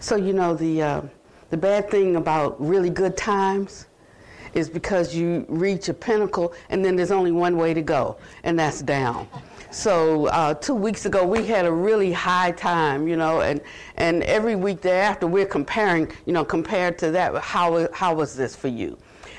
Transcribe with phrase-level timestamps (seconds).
[0.00, 1.02] So you know the uh,
[1.50, 3.86] the bad thing about really good times
[4.54, 8.58] is because you reach a pinnacle and then there's only one way to go, and
[8.58, 9.28] that's down.
[9.70, 13.60] So uh, two weeks ago we had a really high time, you know, and
[13.96, 18.54] and every week thereafter we're comparing, you know, compared to that, how how was this
[18.54, 18.96] for you?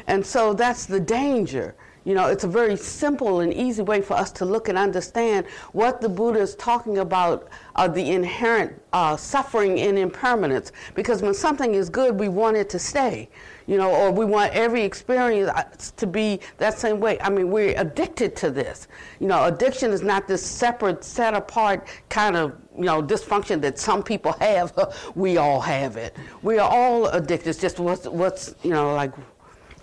[0.08, 1.76] And so that's the danger
[2.06, 5.46] you know, it's a very simple and easy way for us to look and understand
[5.74, 10.72] what the Buddha is talking about uh, the inherent uh, suffering and impermanence.
[10.96, 13.30] Because when something is good, we want it to stay,
[13.68, 15.64] you know, or we want every experience uh,
[15.98, 17.20] to be that same way.
[17.22, 18.88] I mean, we're addicted to this.
[19.20, 23.78] You know, addiction is not this separate, set apart kind of you know dysfunction that
[23.78, 24.74] some people have.
[25.16, 26.16] we all have it.
[26.42, 27.50] We are all addicted.
[27.50, 29.12] It's just what's what's you know like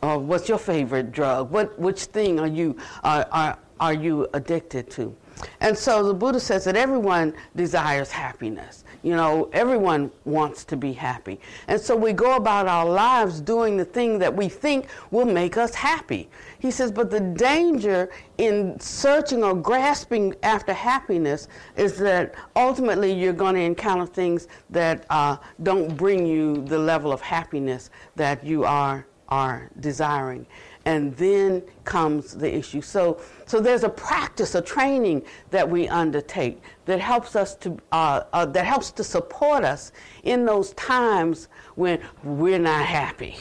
[0.02, 1.50] uh, what's your favorite drug?
[1.50, 5.14] What, which thing are you, uh, are, are you addicted to?
[5.60, 8.84] And so the Buddha says that everyone desires happiness.
[9.02, 11.38] You know, everyone wants to be happy.
[11.68, 15.56] And so we go about our lives doing the thing that we think will make
[15.56, 16.28] us happy.
[16.58, 23.32] He says, but the danger in searching or grasping after happiness is that ultimately you're
[23.32, 28.64] going to encounter things that uh, don't bring you the level of happiness that you
[28.64, 30.46] are are desiring.
[30.84, 32.80] And then comes the issue.
[32.80, 38.22] So, so there's a practice, a training that we undertake that helps us to uh,
[38.32, 39.90] uh, that helps to support us
[40.22, 43.36] in those times when we're not happy.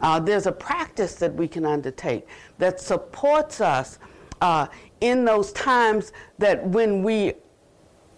[0.00, 2.26] Uh, there's a practice that we can undertake
[2.58, 3.98] that supports us
[4.40, 4.66] uh,
[5.00, 7.32] in those times that when we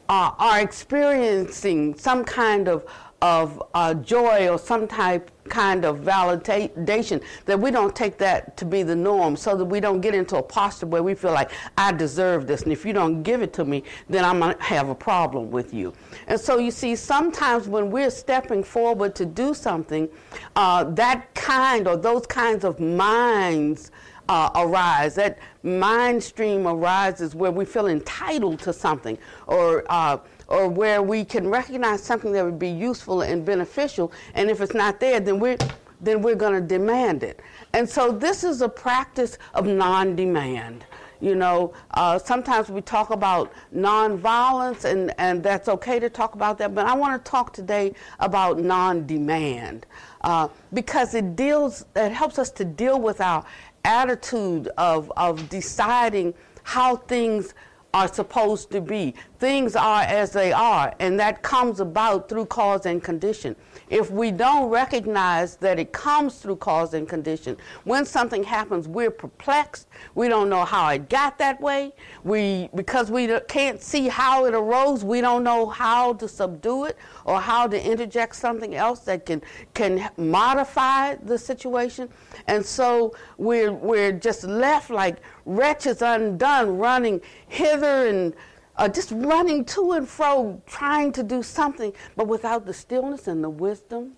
[0.09, 2.85] uh, are experiencing some kind of
[3.21, 8.65] of uh, joy or some type kind of validation that we don't take that to
[8.65, 11.51] be the norm so that we don't get into a posture where we feel like
[11.77, 14.63] I deserve this and if you don't give it to me then I'm going to
[14.63, 15.93] have a problem with you.
[16.27, 20.09] And so you see sometimes when we're stepping forward to do something
[20.57, 23.91] uh, that kind or those kinds of minds
[24.29, 25.15] uh, arise.
[25.15, 31.25] That mind stream arises where we feel entitled to something or uh, or where we
[31.25, 35.39] can recognize something that would be useful and beneficial, and if it's not there, then
[35.39, 35.59] we're
[36.01, 37.41] then we're going to demand it.
[37.73, 40.85] And so this is a practice of non-demand.
[41.21, 46.59] You know, uh, sometimes we talk about nonviolence, and, and that's okay to talk about
[46.59, 49.87] that, but I want to talk today about non demand
[50.21, 53.45] uh, because it deals, it helps us to deal with our
[53.85, 57.53] attitude of, of deciding how things
[57.95, 59.15] are supposed to be.
[59.39, 63.55] Things are as they are, and that comes about through cause and condition.
[63.89, 69.13] If we don't recognize that it comes through cause and condition, when something happens, we're
[69.13, 69.87] perplexed.
[70.17, 71.93] We don't know how it got that way.
[72.25, 76.97] We, because we can't see how it arose, we don't know how to subdue it
[77.25, 79.41] or how to interject something else that can,
[79.73, 82.09] can modify the situation.
[82.49, 88.35] And so we're, we're just left like wretches undone, running hither and
[88.79, 93.43] uh, just running to and fro, trying to do something, but without the stillness and
[93.43, 94.13] the wisdom,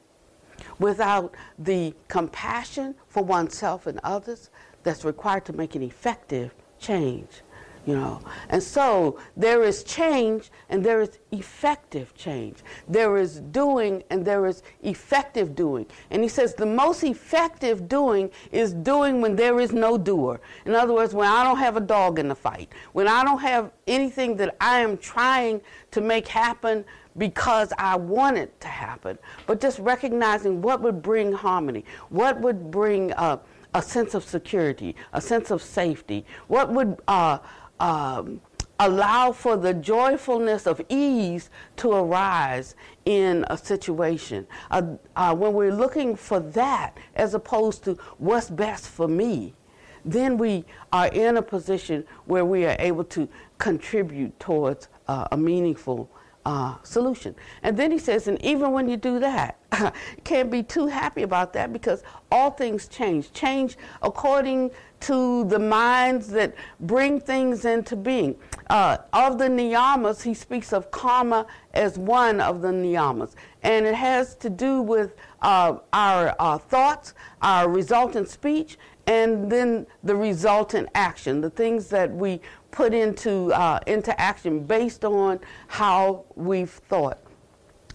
[0.78, 4.50] without the compassion for oneself and others
[4.82, 7.42] that's required to make an effective change
[7.86, 8.20] you know.
[8.48, 12.58] And so there is change and there is effective change.
[12.88, 15.86] There is doing and there is effective doing.
[16.10, 20.40] And he says the most effective doing is doing when there is no doer.
[20.66, 23.40] In other words, when I don't have a dog in the fight, when I don't
[23.40, 25.60] have anything that I am trying
[25.90, 26.84] to make happen
[27.16, 32.70] because I want it to happen, but just recognizing what would bring harmony, what would
[32.70, 33.38] bring uh,
[33.74, 37.38] a sense of security, a sense of safety, what would uh,
[37.80, 38.40] um,
[38.78, 42.74] allow for the joyfulness of ease to arise
[43.04, 44.46] in a situation.
[44.70, 44.82] Uh,
[45.16, 49.54] uh, when we're looking for that as opposed to what's best for me,
[50.04, 55.36] then we are in a position where we are able to contribute towards uh, a
[55.36, 56.10] meaningful
[56.46, 57.34] uh, solution.
[57.62, 59.58] And then he says, and even when you do that,
[60.24, 63.32] can't be too happy about that because all things change.
[63.32, 64.70] Change according
[65.00, 68.36] to the minds that bring things into being.
[68.68, 73.34] Uh, of the niyamas, he speaks of karma as one of the niyamas.
[73.62, 79.86] And it has to do with uh, our uh, thoughts, our resultant speech, and then
[80.04, 82.40] the resultant action, the things that we
[82.70, 87.18] put into, uh, into action based on how we've thought.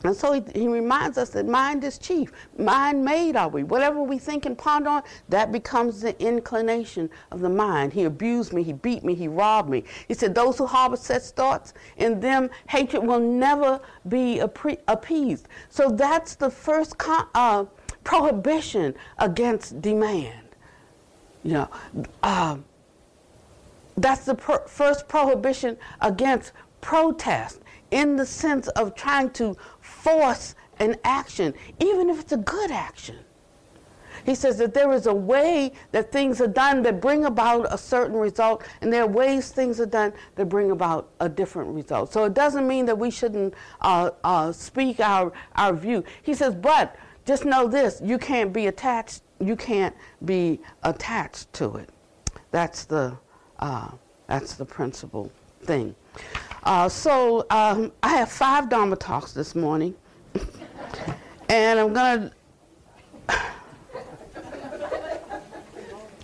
[0.06, 2.32] And so he, he, reminds us that mind is chief.
[2.58, 3.64] Mind made are we.
[3.64, 7.92] Whatever we think and ponder on, that becomes the inclination of the mind.
[7.92, 9.84] He abused me, he beat me, he robbed me.
[10.08, 15.48] He said, Those who harbor such thoughts, in them hatred will never be appeased.
[15.70, 17.66] So that's the first con- uh,
[18.04, 20.50] prohibition against demand.
[21.44, 21.70] You know,
[22.22, 22.58] uh,
[23.98, 24.36] that's the
[24.68, 26.52] first prohibition against
[26.82, 27.62] protest
[27.92, 33.18] in the sense of trying to force an action, even if it's a good action.
[34.26, 37.78] He says that there is a way that things are done that bring about a
[37.78, 42.12] certain result, and there are ways things are done that bring about a different result.
[42.12, 46.04] So it doesn't mean that we shouldn't uh, uh, speak our, our view.
[46.24, 46.96] He says, but
[47.26, 51.90] just know this you can't be attached, you can't be attached to it.
[52.50, 53.18] That's the,
[53.60, 53.90] uh,
[54.28, 55.32] that's the principal
[55.64, 55.96] thing.
[56.64, 59.94] Uh, so um, I have five Dharma talks this morning,
[61.50, 62.32] and I'm going
[63.30, 63.36] to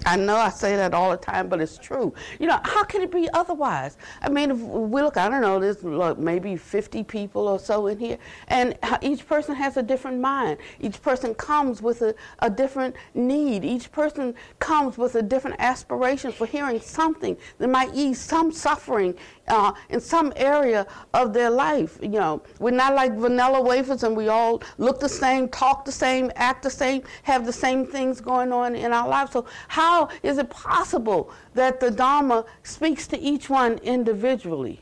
[0.06, 2.14] I know I say that all the time, but it's true.
[2.40, 3.98] You know, how can it be otherwise?
[4.22, 7.88] I mean, if we look, I don't know, there's like maybe 50 people or so
[7.88, 8.18] in here,
[8.48, 10.58] and each person has a different mind.
[10.80, 13.64] Each person comes with a, a different need.
[13.64, 19.16] Each person comes with a different aspiration for hearing something that might ease some suffering
[19.52, 22.00] uh, in some area of their life.
[22.02, 25.92] You know, we're not like vanilla wafers and we all look the same, talk the
[25.92, 29.34] same, act the same, have the same things going on in our lives.
[29.34, 34.82] So, how is it possible that the Dharma speaks to each one individually?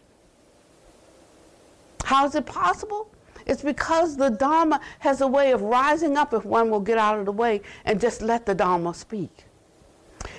[2.04, 3.12] How is it possible?
[3.48, 7.18] It's because the Dharma has a way of rising up if one will get out
[7.18, 9.46] of the way and just let the Dharma speak.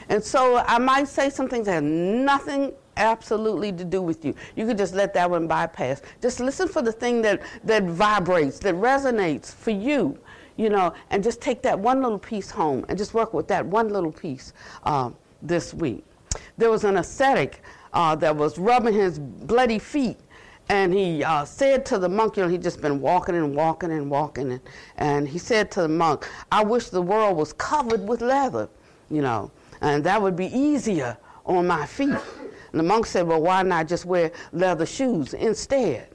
[0.09, 4.35] And so I might say some things that have nothing absolutely to do with you.
[4.55, 6.03] You could just let that one bypass.
[6.21, 10.19] Just listen for the thing that, that vibrates, that resonates for you,
[10.57, 13.65] you know, and just take that one little piece home and just work with that
[13.65, 14.53] one little piece
[14.85, 15.11] uh,
[15.43, 16.05] this week.
[16.59, 17.63] There was an ascetic
[17.93, 20.19] uh, that was rubbing his bloody feet
[20.71, 23.91] and he uh, said to the monk, you know, he'd just been walking and walking
[23.91, 24.61] and walking, and,
[24.99, 28.69] and he said to the monk, I wish the world was covered with leather,
[29.11, 29.51] you know,
[29.81, 32.15] and that would be easier on my feet.
[32.73, 36.09] And the monk said, Well, why not just wear leather shoes instead?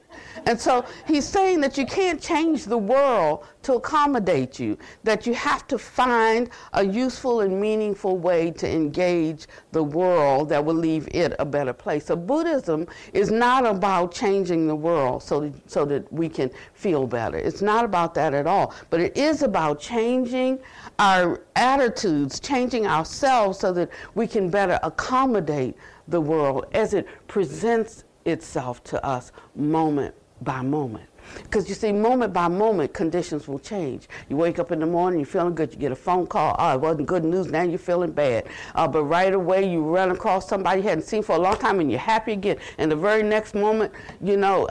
[0.44, 5.34] And so he's saying that you can't change the world to accommodate you, that you
[5.34, 11.08] have to find a useful and meaningful way to engage the world that will leave
[11.12, 12.06] it a better place.
[12.06, 17.06] So Buddhism is not about changing the world so that, so that we can feel
[17.06, 17.38] better.
[17.38, 18.72] It's not about that at all.
[18.90, 20.60] But it is about changing
[20.98, 25.76] our attitudes, changing ourselves so that we can better accommodate
[26.08, 31.08] the world as it presents itself to us moment by moment.
[31.34, 34.08] Because you see, moment by moment, conditions will change.
[34.28, 36.74] You wake up in the morning, you're feeling good, you get a phone call, oh,
[36.74, 38.46] it wasn't good news, now you're feeling bad.
[38.74, 41.80] Uh, but right away, you run across somebody you hadn't seen for a long time
[41.80, 42.58] and you're happy again.
[42.78, 43.92] And the very next moment,
[44.22, 44.68] you know,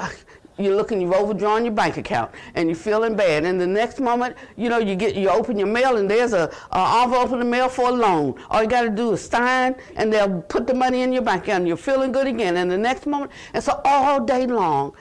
[0.58, 3.46] you're looking, you've overdrawn your bank account, and you're feeling bad.
[3.46, 6.50] And the next moment, you know, you get, you open your mail, and there's a,
[6.72, 8.36] a envelope in the mail for a loan.
[8.50, 11.44] All you got to do is sign, and they'll put the money in your bank
[11.44, 12.58] account, and you're feeling good again.
[12.58, 14.94] And the next moment, and so all day long,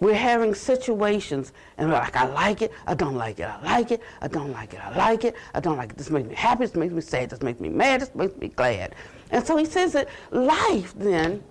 [0.00, 3.90] we're having situations, and we're like, I like it, I don't like it, I like
[3.90, 5.98] it, I don't like it, I like it, I don't like it.
[5.98, 8.48] This makes me happy, this makes me sad, this makes me mad, this makes me
[8.48, 8.94] glad.
[9.30, 11.42] And so he says that life then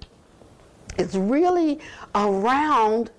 [0.98, 1.80] it's really
[2.16, 3.12] around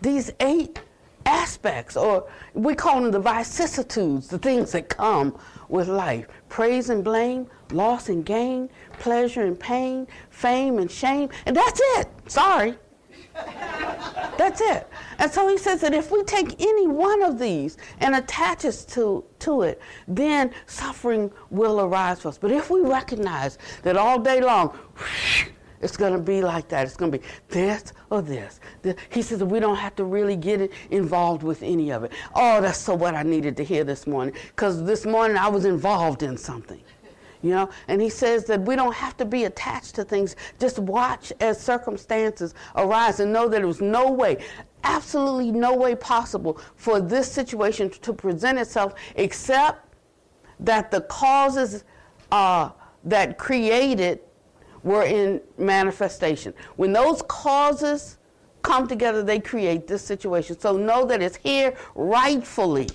[0.00, 0.80] these eight
[1.26, 5.36] aspects, or we call them the vicissitudes, the things that come
[5.68, 8.70] with life praise and blame, loss and gain,
[9.00, 12.08] pleasure and pain, fame and shame, and that's it.
[12.28, 12.76] Sorry.
[14.38, 14.88] That's it.
[15.18, 18.84] And so he says that if we take any one of these and attach us
[18.86, 22.38] to, to it, then suffering will arise for us.
[22.38, 25.46] But if we recognize that all day long, whoosh,
[25.80, 26.86] it's going to be like that.
[26.86, 28.60] It's going to be this or this.
[29.10, 32.12] He says we don't have to really get involved with any of it.
[32.34, 34.34] Oh, that's so what I needed to hear this morning.
[34.48, 36.80] Because this morning I was involved in something.
[37.42, 40.34] You know, and he says that we don't have to be attached to things.
[40.58, 44.38] Just watch as circumstances arise and know that there was no way,
[44.82, 49.94] absolutely no way possible for this situation to present itself except
[50.58, 51.84] that the causes
[52.32, 52.70] uh,
[53.04, 54.20] that created
[54.86, 56.54] were in manifestation.
[56.76, 58.18] When those causes
[58.62, 60.58] come together, they create this situation.
[60.60, 62.88] So know that it's here rightfully.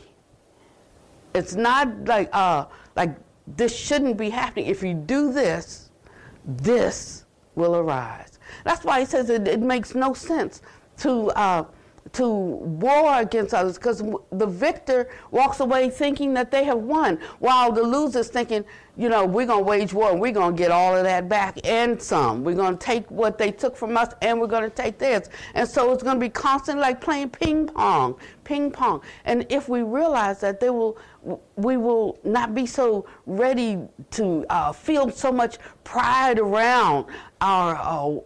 [1.36, 3.14] It's not like uh, like
[3.46, 4.68] this shouldn't be happening.
[4.68, 5.92] If you do this,
[6.46, 8.40] this will arise.
[8.64, 10.62] That's why he says it, it makes no sense
[11.00, 11.66] to uh,
[12.14, 17.72] to war against others because the victor walks away thinking that they have won, while
[17.72, 18.66] the loser's thinking,
[18.98, 21.30] you know, we're going to wage war and we're going to get all of that
[21.30, 22.44] back and some.
[22.44, 25.30] We're going to take what they took from us and we're going to take theirs.
[25.54, 29.02] And so it's going to be constant like playing ping pong, ping pong.
[29.24, 30.98] And if we realize that they will,
[31.56, 33.80] we will not be so ready
[34.12, 37.06] to uh, feel so much pride around
[37.40, 37.76] our,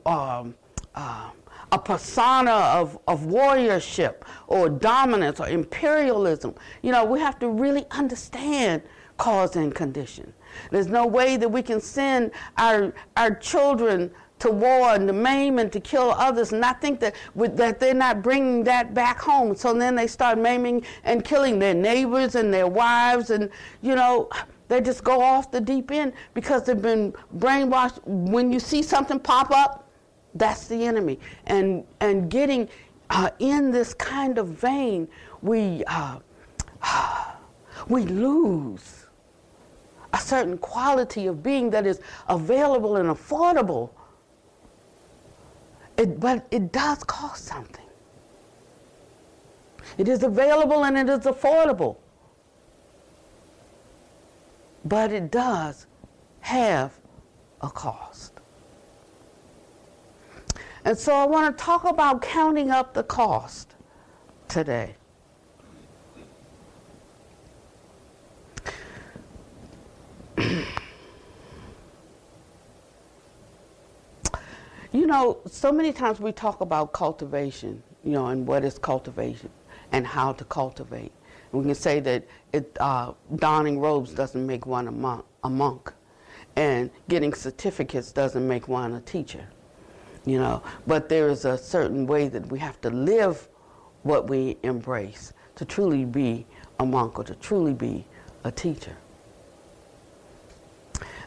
[0.06, 0.56] uh, um,
[0.96, 1.30] uh,
[1.76, 6.56] a persona of, of warriorship or dominance or imperialism.
[6.82, 8.82] You know, we have to really understand
[9.18, 10.34] cause and condition.
[10.72, 15.60] There's no way that we can send our, our children to war and to maim
[15.60, 19.20] and to kill others and not think that, with, that they're not bringing that back
[19.20, 19.54] home.
[19.54, 23.50] So then they start maiming and killing their neighbors and their wives and,
[23.82, 24.30] you know,
[24.70, 28.00] they just go off the deep end because they've been brainwashed.
[28.06, 29.85] When you see something pop up,
[30.36, 31.20] that's the enemy.
[31.48, 32.70] And, and getting
[33.10, 35.08] uh, in this kind of vein,
[35.42, 36.20] we, uh,
[37.88, 39.06] we lose
[40.14, 43.90] a certain quality of being that is available and affordable.
[45.98, 47.86] It, but it does cost something.
[49.98, 51.98] It is available and it is affordable.
[54.84, 55.88] But it does
[56.42, 57.00] have
[57.62, 58.15] a cost.
[60.86, 63.74] And so I want to talk about counting up the cost
[64.48, 64.96] today.
[70.38, 70.68] you
[75.08, 79.50] know, so many times we talk about cultivation, you know, and what is cultivation
[79.92, 81.12] and how to cultivate.
[81.52, 85.50] And we can say that it, uh, donning robes doesn't make one a monk, a
[85.50, 85.92] monk,
[86.56, 89.48] and getting certificates doesn't make one a teacher
[90.26, 90.62] you know.
[90.88, 93.48] But there is a certain way that we have to live
[94.04, 96.46] what we embrace to truly be
[96.80, 98.06] a monk or to truly be
[98.44, 98.96] a teacher.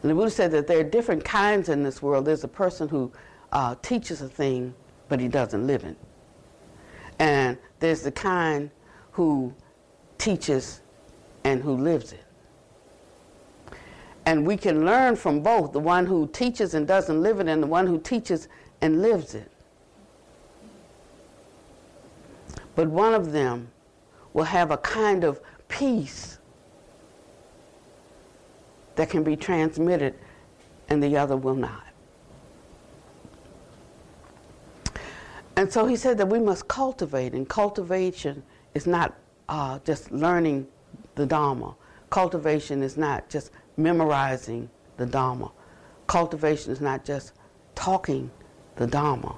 [0.02, 2.24] And the Buddha said that there are different kinds in this world.
[2.24, 3.10] There's a person who
[3.52, 4.74] uh, teaches a thing,
[5.08, 5.96] but he doesn't live it.
[7.18, 8.70] And there's the kind
[9.10, 9.52] who
[10.18, 10.82] teaches
[11.42, 12.24] and who lives it.
[14.26, 17.62] And we can learn from both the one who teaches and doesn't live it, and
[17.62, 18.48] the one who teaches
[18.80, 19.50] and lives it.
[22.74, 23.68] But one of them
[24.32, 26.38] will have a kind of peace
[28.94, 30.14] that can be transmitted,
[30.88, 31.84] and the other will not.
[35.56, 38.44] And so he said that we must cultivate, and cultivation
[38.74, 39.14] is not
[39.48, 40.68] uh, just learning
[41.16, 41.74] the Dharma.
[42.10, 45.50] Cultivation is not just memorizing the Dharma.
[46.06, 47.32] Cultivation is not just
[47.74, 48.30] talking
[48.78, 49.34] the Dharma,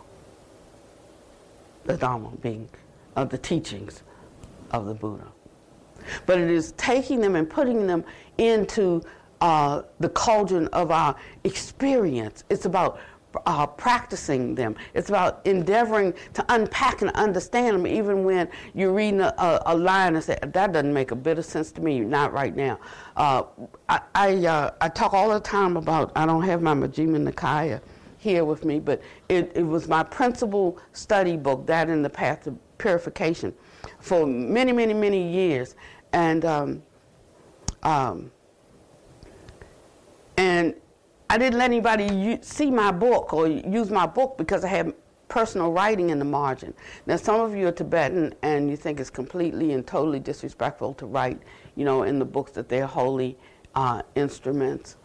[1.84, 2.68] the Dharma being
[3.16, 4.02] of the teachings
[4.70, 5.26] of the Buddha.
[6.26, 8.04] But it is taking them and putting them
[8.38, 9.02] into
[9.40, 12.44] uh, the cauldron of our experience.
[12.50, 13.00] It's about
[13.46, 14.76] uh, practicing them.
[14.92, 19.76] It's about endeavoring to unpack and understand them, even when you're reading a, a, a,
[19.76, 22.78] line and say, that doesn't make a bit of sense to me, not right now.
[23.16, 23.44] Uh,
[23.88, 27.80] I, I, uh, I, talk all the time about, I don't have my Majjhima Nikaya
[28.20, 32.46] here with me, but it, it was my principal study book, that in the path
[32.46, 33.54] of purification,
[33.98, 35.74] for many, many, many years.
[36.12, 36.82] And um,
[37.82, 38.30] um,
[40.36, 40.74] and
[41.30, 44.92] I didn't let anybody u- see my book or use my book because I had
[45.28, 46.74] personal writing in the margin.
[47.06, 51.06] Now, some of you are Tibetan and you think it's completely and totally disrespectful to
[51.06, 51.40] write,
[51.76, 53.38] you know, in the books that they're holy
[53.74, 54.96] uh, instruments.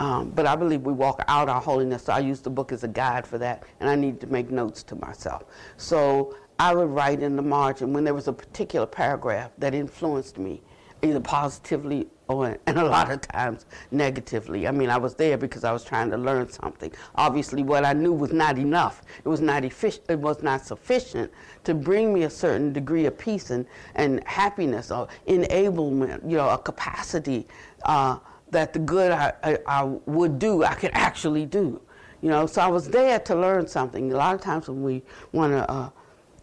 [0.00, 2.04] Um, but I believe we walk out our holiness.
[2.04, 4.50] So I use the book as a guide for that, and I need to make
[4.50, 5.44] notes to myself.
[5.76, 10.38] So I would write in the margin when there was a particular paragraph that influenced
[10.38, 10.62] me,
[11.02, 14.66] either positively or, and a lot of times negatively.
[14.66, 16.92] I mean, I was there because I was trying to learn something.
[17.16, 19.02] Obviously, what I knew was not enough.
[19.22, 20.06] It was not efficient.
[20.08, 21.30] It was not sufficient
[21.64, 23.66] to bring me a certain degree of peace and,
[23.96, 26.22] and happiness or enablement.
[26.22, 27.46] You know, a capacity.
[27.84, 28.18] Uh,
[28.50, 31.80] that the good I, I, I, would do, I could actually do.
[32.22, 34.12] You know, so I was there to learn something.
[34.12, 35.02] A lot of times when we
[35.32, 35.90] want to uh,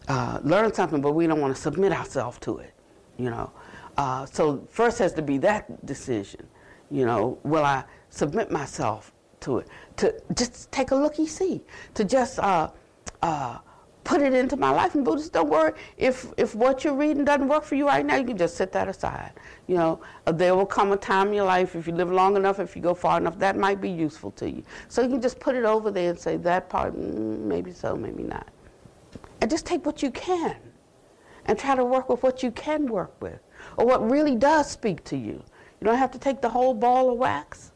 [0.08, 2.74] uh, learn something, but we don't want to submit ourselves to it,
[3.16, 3.52] you know.
[3.96, 6.46] Uh, so first has to be that decision.
[6.90, 9.68] You know, will I submit myself to it?
[9.96, 11.62] To just take a looky see.
[11.94, 12.70] To just uh,
[13.22, 13.58] uh,
[14.08, 14.94] put it into my life.
[14.94, 15.74] And Buddhists, don't worry.
[15.98, 18.72] If, if what you're reading doesn't work for you right now, you can just set
[18.72, 19.32] that aside.
[19.66, 22.34] You know, uh, there will come a time in your life, if you live long
[22.34, 24.62] enough, if you go far enough, that might be useful to you.
[24.88, 27.96] So you can just put it over there and say, that part, mm, maybe so,
[27.96, 28.48] maybe not.
[29.42, 30.56] And just take what you can.
[31.48, 33.40] and try to work with what you can work with
[33.76, 35.42] or what really does speak to you.
[35.80, 37.72] You don't have to take the whole ball of wax.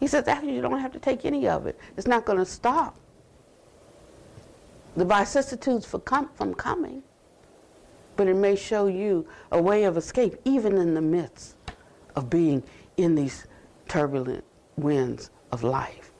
[0.00, 1.78] He says, actually, you don't have to take any of it.
[1.96, 2.98] It's not going to stop
[4.96, 7.02] the vicissitudes com- from coming,
[8.16, 11.56] but it may show you a way of escape, even in the midst
[12.14, 12.62] of being
[12.96, 13.46] in these
[13.88, 14.44] turbulent
[14.76, 16.12] winds of life.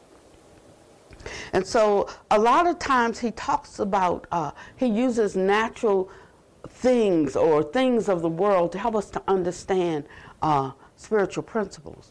[1.53, 6.11] And so, a lot of times he talks about, uh, he uses natural
[6.69, 10.05] things or things of the world to help us to understand
[10.41, 12.11] uh, spiritual principles.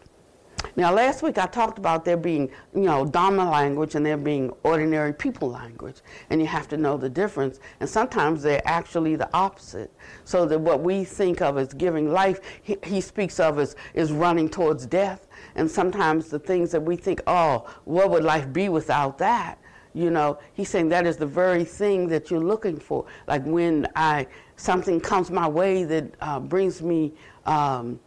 [0.76, 4.52] Now, last week I talked about there being, you know, Dharma language and there being
[4.64, 5.98] ordinary people language,
[6.30, 7.60] and you have to know the difference.
[7.80, 9.92] And sometimes they're actually the opposite.
[10.24, 14.12] So that what we think of as giving life, he, he speaks of as is
[14.12, 15.28] running towards death.
[15.56, 19.58] And sometimes the things that we think, oh, what would life be without that?
[19.94, 23.06] You know, he's saying that is the very thing that you're looking for.
[23.28, 27.14] Like when I something comes my way that uh, brings me.
[27.46, 28.00] Um,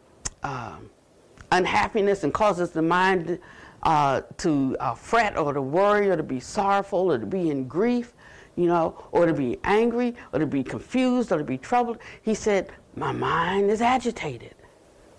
[0.43, 0.77] uh,
[1.55, 3.39] unhappiness and causes the mind
[3.85, 7.69] uh, to uh, fret or to worry or to be sorrowful or to be in
[7.69, 8.15] grief,
[8.57, 11.99] you know, or to be angry or to be confused or to be troubled.
[12.23, 14.55] He said, My mind is agitated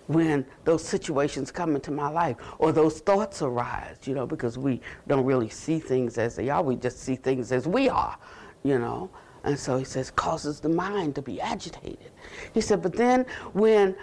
[0.08, 4.82] when those situations come into my life or those thoughts arise, you know, because we
[5.08, 6.62] don't really see things as they are.
[6.62, 8.18] We just see things as we are,
[8.63, 9.10] you know.
[9.44, 12.12] And so he says, causes the mind to be agitated.
[12.54, 13.96] He said, but then when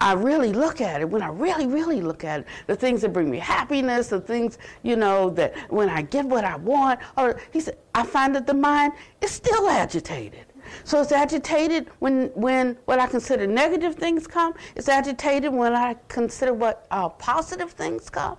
[0.00, 3.12] I really look at it, when I really, really look at it, the things that
[3.12, 7.40] bring me happiness, the things, you know, that when I get what I want, or
[7.52, 10.46] he said, I find that the mind is still agitated.
[10.84, 14.54] So it's agitated when, when what I consider negative things come.
[14.74, 18.36] It's agitated when I consider what uh, positive things come.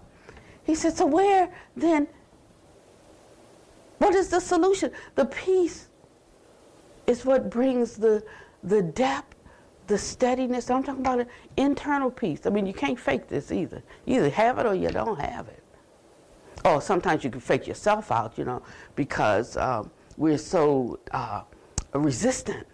[0.64, 2.08] He said, so where then,
[4.00, 4.92] what is the solution?
[5.16, 5.88] The peace
[7.08, 8.24] is what brings the,
[8.64, 9.37] the depth
[9.88, 10.70] the steadiness.
[10.70, 12.46] I'm talking about an internal peace.
[12.46, 13.82] I mean, you can't fake this either.
[14.06, 15.64] You either have it or you don't have it.
[16.66, 18.62] Oh, sometimes you can fake yourself out, you know,
[18.96, 21.44] because um, we're so uh,
[21.94, 22.68] resistant,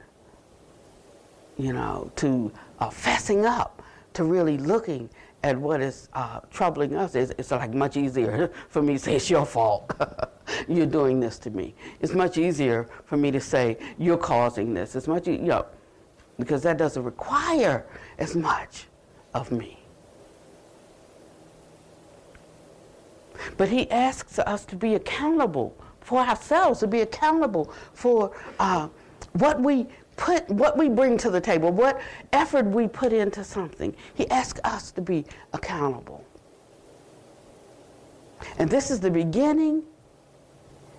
[1.58, 5.10] you know, to uh, fessing up, to really looking
[5.43, 7.15] at what is uh, troubling us.
[7.15, 9.93] It's, it's, like much easier for me to say, it's your fault.
[10.67, 11.76] you're doing this to me.
[11.99, 14.95] It's much easier for me to say, you're causing this.
[14.95, 15.65] It's much, you know,
[16.38, 17.86] because that doesn't require
[18.17, 18.88] as much
[19.34, 19.80] of me.
[23.58, 28.88] But he asks us to be accountable for ourselves, to be accountable for uh,
[29.34, 32.00] what we put, what we bring to the table, what
[32.32, 33.96] effort we put into something.
[34.13, 36.24] He asks us to be accountable.
[38.58, 39.84] And this is the beginning,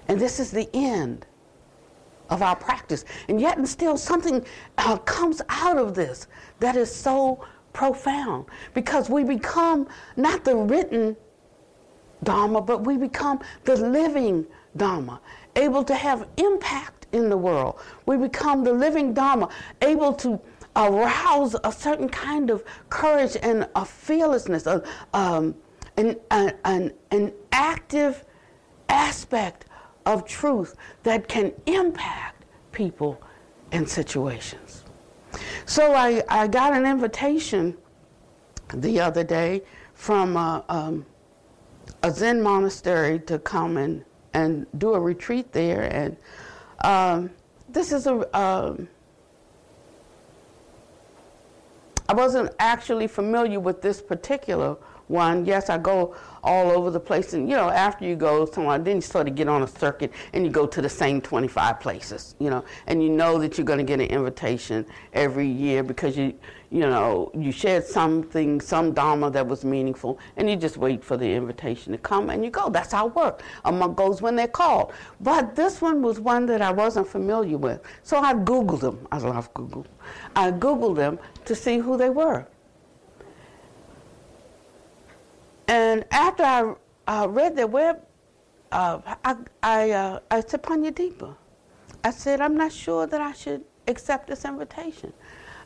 [0.09, 1.27] and this is the end
[2.31, 3.05] of our practice.
[3.29, 4.45] And yet, and still, something
[4.79, 6.27] uh, comes out of this
[6.61, 11.17] that is so profound because we become not the written
[12.23, 15.21] Dharma, but we become the living Dharma,
[15.57, 17.79] able to have impact in the world.
[18.07, 19.49] We become the living Dharma,
[19.83, 20.41] able to
[20.75, 24.83] arouse a certain kind of courage and a fearlessness, a,
[25.13, 25.55] um,
[25.97, 28.25] an, an, an active
[28.89, 29.67] aspect
[30.07, 33.21] of truth that can impact people
[33.73, 34.85] and situations.
[35.67, 37.77] So I, I got an invitation
[38.73, 39.63] the other day
[39.95, 41.07] from a, um,
[42.03, 45.83] a Zen monastery to come and, and do a retreat there.
[45.83, 46.17] And
[46.83, 47.31] um,
[47.69, 48.39] this is a.
[48.39, 48.89] Um,
[52.07, 54.77] I wasn't actually familiar with this particular
[55.09, 55.45] one.
[55.45, 57.33] Yes, I go all over the place.
[57.33, 60.13] And, you know, after you go somewhere, then you sort of get on a circuit
[60.33, 63.65] and you go to the same 25 places, you know, and you know that you're
[63.65, 66.35] going to get an invitation every year because you,
[66.71, 71.17] you know, you shared something, some Dharma that was meaningful, and you just wait for
[71.17, 72.69] the invitation to come and you go.
[72.69, 73.45] That's how it works.
[73.65, 74.93] A monk goes when they're called.
[75.21, 77.81] But this one was one that I wasn't familiar with.
[78.03, 79.07] So I Googled them.
[79.13, 79.87] I love Google.
[80.37, 82.47] I Googled them to see who they were.
[85.69, 86.75] And after I
[87.07, 88.03] uh, read their web,
[88.73, 91.35] uh, I, I, uh, I said, Panyadeepa,
[92.03, 95.13] I said, I'm not sure that I should accept this invitation.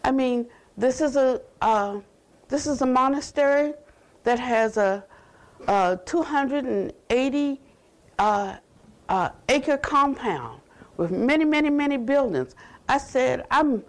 [0.04, 1.98] I mean, this is a, uh,
[2.48, 3.74] this is a monastery
[4.24, 5.04] that has a,
[5.66, 7.60] a 280
[8.18, 8.56] uh,
[9.08, 10.60] uh, acre compound
[10.96, 12.54] with many, many, many buildings.
[12.88, 13.82] I said, I'm,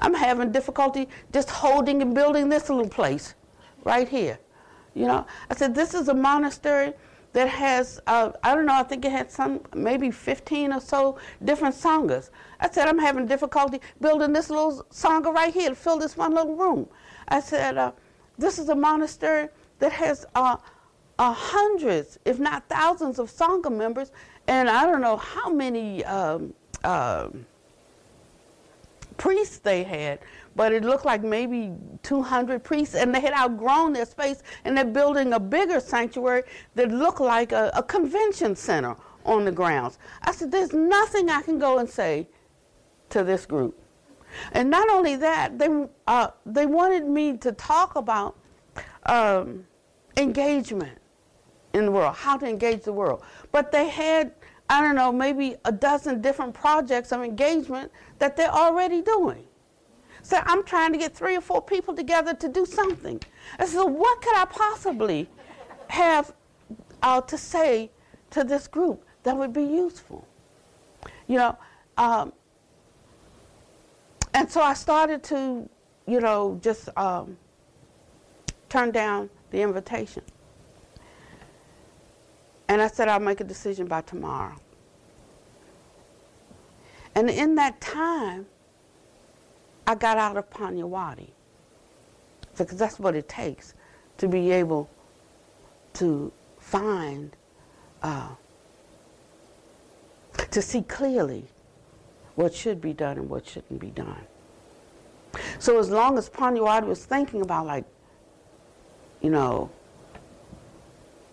[0.00, 3.34] I'm having difficulty just holding and building this little place
[3.84, 4.38] right here.
[4.94, 6.92] You know, I said, this is a monastery
[7.32, 11.18] that has, uh, I don't know, I think it had some, maybe 15 or so
[11.44, 12.30] different sanghas.
[12.58, 16.34] I said, I'm having difficulty building this little sangha right here to fill this one
[16.34, 16.88] little room.
[17.28, 17.92] I said, uh,
[18.36, 19.48] this is a monastery
[19.78, 20.56] that has uh,
[21.18, 24.10] uh, hundreds, if not thousands, of sangha members,
[24.48, 27.46] and I don't know how many um, um
[29.18, 30.18] priests they had
[30.56, 34.84] but it looked like maybe 200 priests, and they had outgrown their space, and they're
[34.84, 36.42] building a bigger sanctuary
[36.74, 39.98] that looked like a, a convention center on the grounds.
[40.22, 42.28] I said, There's nothing I can go and say
[43.10, 43.78] to this group.
[44.52, 45.68] And not only that, they,
[46.06, 48.36] uh, they wanted me to talk about
[49.06, 49.66] um,
[50.16, 50.98] engagement
[51.72, 53.22] in the world, how to engage the world.
[53.52, 54.32] But they had,
[54.68, 59.44] I don't know, maybe a dozen different projects of engagement that they're already doing.
[60.32, 63.20] I'm trying to get three or four people together to do something.
[63.58, 65.28] I said, what could I possibly
[65.88, 66.32] have
[67.02, 67.90] uh, to say
[68.30, 70.26] to this group that would be useful?
[71.26, 71.58] You know,
[71.96, 72.32] um,
[74.34, 75.68] and so I started to,
[76.06, 77.36] you know, just um,
[78.68, 80.22] turn down the invitation.
[82.68, 84.56] And I said, I'll make a decision by tomorrow.
[87.16, 88.46] And in that time,
[89.86, 91.28] I got out of Pannavati.
[92.56, 93.74] Because that's what it takes
[94.18, 94.90] to be able
[95.94, 97.36] to find,
[98.02, 98.30] uh,
[100.50, 101.44] to see clearly
[102.34, 104.26] what should be done and what shouldn't be done.
[105.58, 107.84] So as long as Pannavati was thinking about like,
[109.20, 109.70] you know,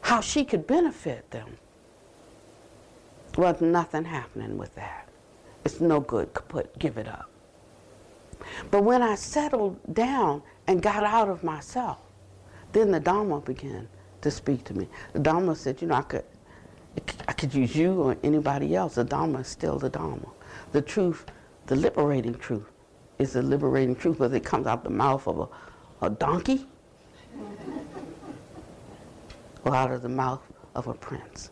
[0.01, 1.57] how she could benefit them,
[3.37, 5.07] was nothing happening with that.
[5.63, 6.33] It's no good.
[6.33, 7.29] Put, give it up.
[8.71, 11.99] But when I settled down and got out of myself,
[12.71, 13.87] then the Dharma began
[14.21, 14.87] to speak to me.
[15.13, 16.25] The Dharma said, you know, I could,
[17.27, 18.95] I could use you or anybody else.
[18.95, 20.27] The Dharma is still the Dharma.
[20.71, 21.25] The truth,
[21.67, 22.69] the liberating truth,
[23.19, 26.67] is the liberating truth, whether it comes out the mouth of a, a donkey
[29.63, 30.41] or out of the mouth
[30.75, 31.51] of a prince.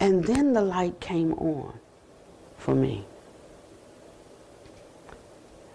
[0.00, 1.78] And then the light came on
[2.66, 3.04] for me.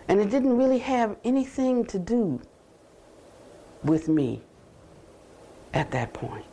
[0.10, 2.42] And it didn't really have anything to do
[3.82, 4.42] with me
[5.74, 6.44] at that point.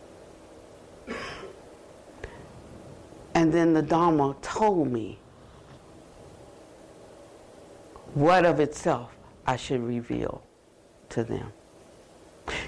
[3.35, 5.19] And then the Dharma told me
[8.15, 10.41] what of itself I should reveal
[11.09, 11.53] to them.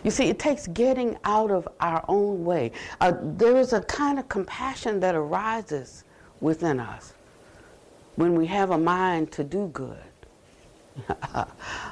[0.03, 2.73] You see, it takes getting out of our own way.
[3.01, 6.03] Uh, there is a kind of compassion that arises
[6.41, 7.15] within us
[8.21, 9.97] when we have a mind to do good.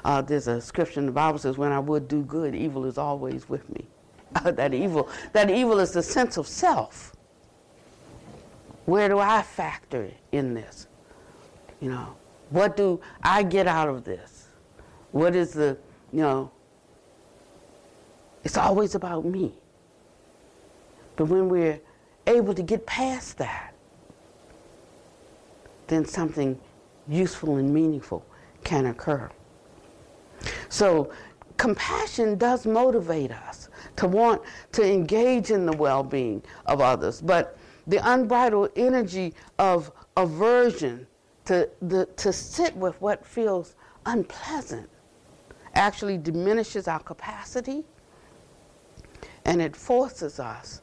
[0.05, 2.99] uh, there's a scripture in the Bible says, "When I would do good, evil is
[2.99, 3.87] always with me."
[4.45, 7.17] that evil, that evil is the sense of self.
[8.85, 10.87] Where do I factor in this?
[11.81, 12.15] You know,
[12.51, 14.49] what do I get out of this?
[15.13, 15.79] What is the,
[16.13, 16.51] you know?
[18.45, 19.55] It's always about me.
[21.17, 21.81] But when we're
[22.27, 23.68] able to get past that,
[25.89, 26.59] then something
[27.09, 28.25] useful and meaningful
[28.65, 29.31] can occur.
[30.69, 31.11] So,
[31.57, 37.59] compassion does motivate us to want to engage in the well being of others, but
[37.87, 41.07] the unbridled energy of aversion
[41.47, 43.75] to, the, to sit with what feels
[44.07, 44.89] unpleasant
[45.75, 47.85] actually diminishes our capacity
[49.45, 50.83] and it forces us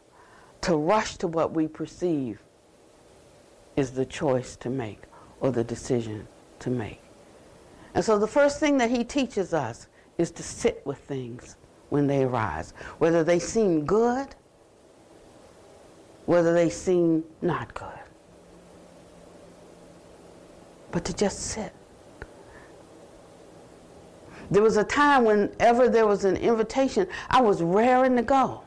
[0.62, 2.42] to rush to what we perceive
[3.76, 5.02] is the choice to make
[5.40, 6.28] or the decision
[6.60, 7.02] to make.
[7.94, 11.58] And so the first thing that he teaches us is to sit with things
[11.90, 14.36] when they arise, whether they seem good,
[16.26, 17.88] whether they seem not good.
[20.92, 21.74] But to just sit.
[24.52, 28.64] There was a time whenever there was an invitation, I was raring to go.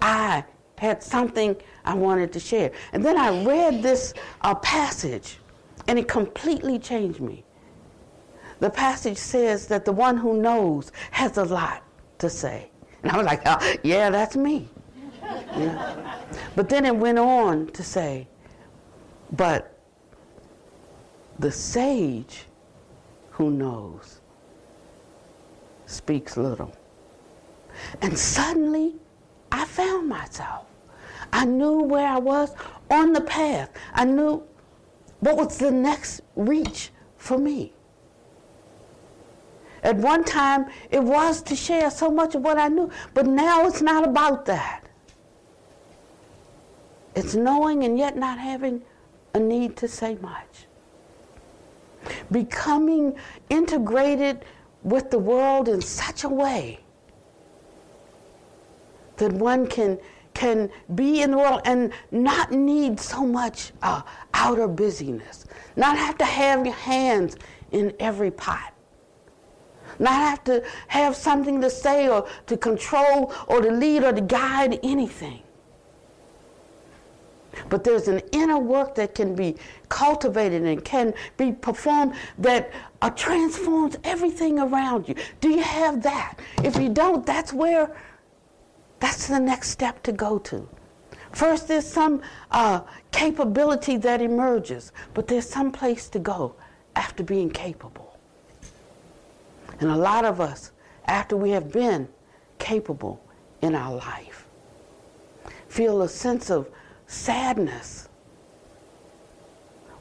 [0.00, 0.44] I
[0.82, 2.72] had something I wanted to share.
[2.92, 5.38] And then I read this uh, passage,
[5.86, 7.44] and it completely changed me.
[8.58, 11.84] The passage says that the one who knows has a lot
[12.18, 12.68] to say.
[13.02, 14.68] And I was like, oh, yeah, that's me.
[16.56, 18.26] But then it went on to say,
[19.32, 19.78] but
[21.38, 22.44] the sage
[23.30, 24.20] who knows
[25.86, 26.74] speaks little.
[28.00, 28.96] And suddenly,
[29.50, 30.66] I found myself.
[31.32, 32.54] I knew where I was
[32.90, 33.70] on the path.
[33.94, 34.42] I knew
[35.20, 37.72] what was the next reach for me.
[39.82, 43.66] At one time, it was to share so much of what I knew, but now
[43.66, 44.84] it's not about that.
[47.14, 48.82] It's knowing and yet not having
[49.34, 50.66] a need to say much.
[52.30, 53.14] Becoming
[53.48, 54.44] integrated
[54.82, 56.80] with the world in such a way
[59.16, 59.98] that one can
[60.34, 64.02] can be in the world and not need so much uh,
[64.34, 67.36] outer busyness, not have to have your hands
[67.70, 68.72] in every pot,
[69.98, 74.20] not have to have something to say or to control or to lead or to
[74.20, 75.42] guide anything.
[77.68, 79.56] But there's an inner work that can be
[79.88, 85.14] cultivated and can be performed that uh, transforms everything around you.
[85.40, 86.38] Do you have that?
[86.64, 87.94] If you don't, that's where,
[89.02, 90.68] that's the next step to go to.
[91.32, 96.54] First, there's some uh, capability that emerges, but there's some place to go
[96.94, 98.16] after being capable.
[99.80, 100.70] And a lot of us,
[101.06, 102.08] after we have been
[102.60, 103.20] capable
[103.60, 104.46] in our life,
[105.66, 106.70] feel a sense of
[107.08, 108.08] sadness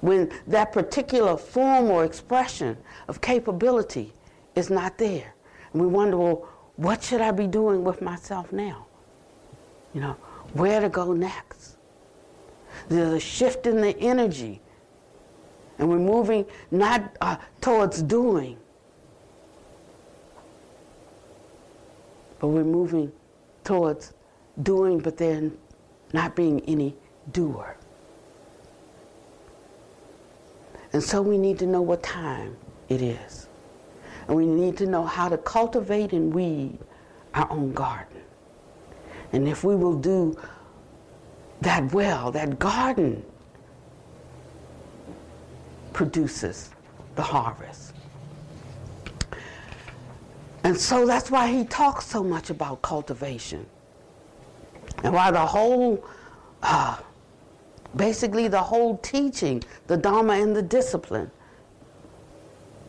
[0.01, 4.13] when that particular form or expression of capability
[4.55, 5.33] is not there.
[5.73, 8.85] And we wonder, well, what should I be doing with myself now?
[9.93, 10.15] You know,
[10.53, 11.77] where to go next?
[12.87, 14.61] There's a shift in the energy.
[15.77, 18.57] And we're moving not uh, towards doing,
[22.39, 23.11] but we're moving
[23.63, 24.13] towards
[24.61, 25.57] doing, but then
[26.13, 26.95] not being any
[27.31, 27.75] doer.
[30.93, 32.55] And so we need to know what time
[32.89, 33.47] it is.
[34.27, 36.77] And we need to know how to cultivate and weed
[37.33, 38.21] our own garden.
[39.33, 40.37] And if we will do
[41.61, 43.23] that well, that garden
[45.93, 46.69] produces
[47.15, 47.93] the harvest.
[50.63, 53.65] And so that's why he talks so much about cultivation.
[55.03, 56.03] And why the whole
[56.61, 56.97] uh,
[57.95, 61.31] basically the whole teaching, the Dharma and the discipline,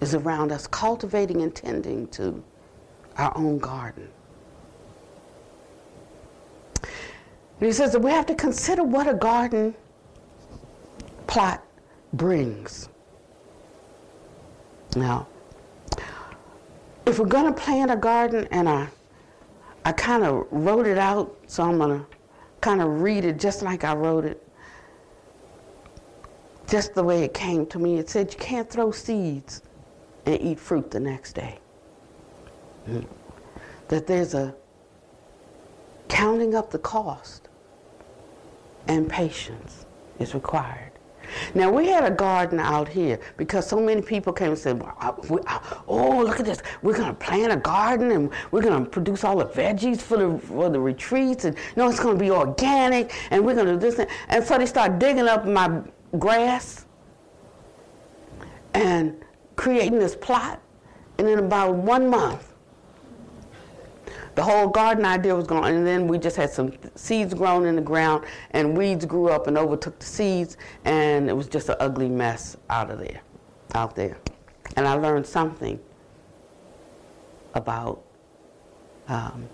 [0.00, 2.42] is around us cultivating and tending to
[3.16, 4.08] our own garden.
[7.62, 9.72] And he says that we have to consider what a garden
[11.28, 11.62] plot
[12.12, 12.88] brings.
[14.96, 15.28] Now,
[17.06, 18.88] if we're going to plant a garden, and I,
[19.84, 22.06] I kind of wrote it out, so I'm going to
[22.60, 24.44] kind of read it just like I wrote it,
[26.66, 27.96] just the way it came to me.
[27.96, 29.62] It said, You can't throw seeds
[30.26, 31.60] and eat fruit the next day.
[32.88, 33.06] Mm.
[33.86, 34.52] That there's a
[36.08, 37.41] counting up the cost
[38.88, 39.86] and patience
[40.18, 40.92] is required.
[41.54, 44.82] Now we had a garden out here because so many people came and said,
[45.88, 46.62] "Oh, look at this!
[46.82, 50.18] We're going to plant a garden and we're going to produce all the veggies for
[50.18, 53.66] the for the retreats, and you know it's going to be organic, and we're going
[53.66, 55.82] to do this." And so they start digging up my
[56.18, 56.86] grass
[58.74, 59.22] and
[59.56, 60.60] creating this plot,
[61.18, 62.51] and in about one month,
[64.34, 67.76] the whole garden idea was gone, and then we just had some seeds grown in
[67.76, 71.76] the ground, and weeds grew up and overtook the seeds, and it was just an
[71.80, 73.20] ugly mess out of there,
[73.74, 74.16] out there.
[74.76, 75.78] And I learned something
[77.54, 78.02] about
[79.08, 79.46] um,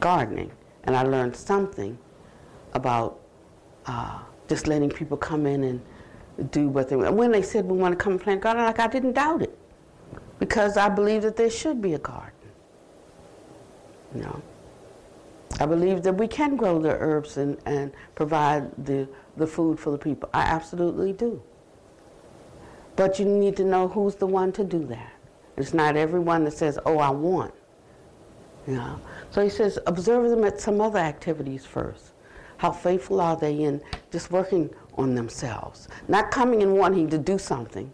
[0.00, 0.50] gardening,
[0.84, 1.96] and I learned something
[2.72, 3.20] about
[3.86, 7.14] uh, just letting people come in and do what they want.
[7.14, 9.42] When they said we want to come and plant a garden, like I didn't doubt
[9.42, 9.56] it,
[10.40, 12.27] because I believe that there should be a garden.
[14.14, 14.42] No.
[15.60, 19.90] I believe that we can grow the herbs and, and provide the, the food for
[19.90, 20.28] the people.
[20.32, 21.42] I absolutely do.
[22.96, 25.12] But you need to know who's the one to do that.
[25.56, 27.54] It's not everyone that says, oh, I want.
[28.66, 29.00] You know?
[29.30, 32.12] So he says, observe them at some other activities first.
[32.58, 35.88] How faithful are they in just working on themselves?
[36.08, 37.92] Not coming and wanting to do something,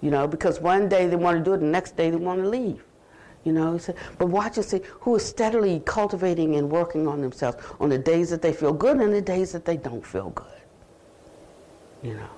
[0.00, 2.42] you know, because one day they want to do it, the next day they want
[2.42, 2.84] to leave.
[3.44, 3.78] You know,
[4.18, 8.30] but watch and see who is steadily cultivating and working on themselves on the days
[8.30, 10.46] that they feel good and the days that they don't feel good.
[12.02, 12.30] You know.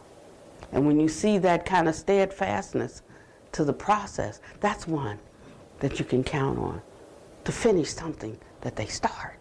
[0.73, 3.03] And when you see that kind of steadfastness
[3.53, 5.19] to the process, that's one
[5.81, 6.83] that you can count on
[7.45, 9.39] to finish something that they start.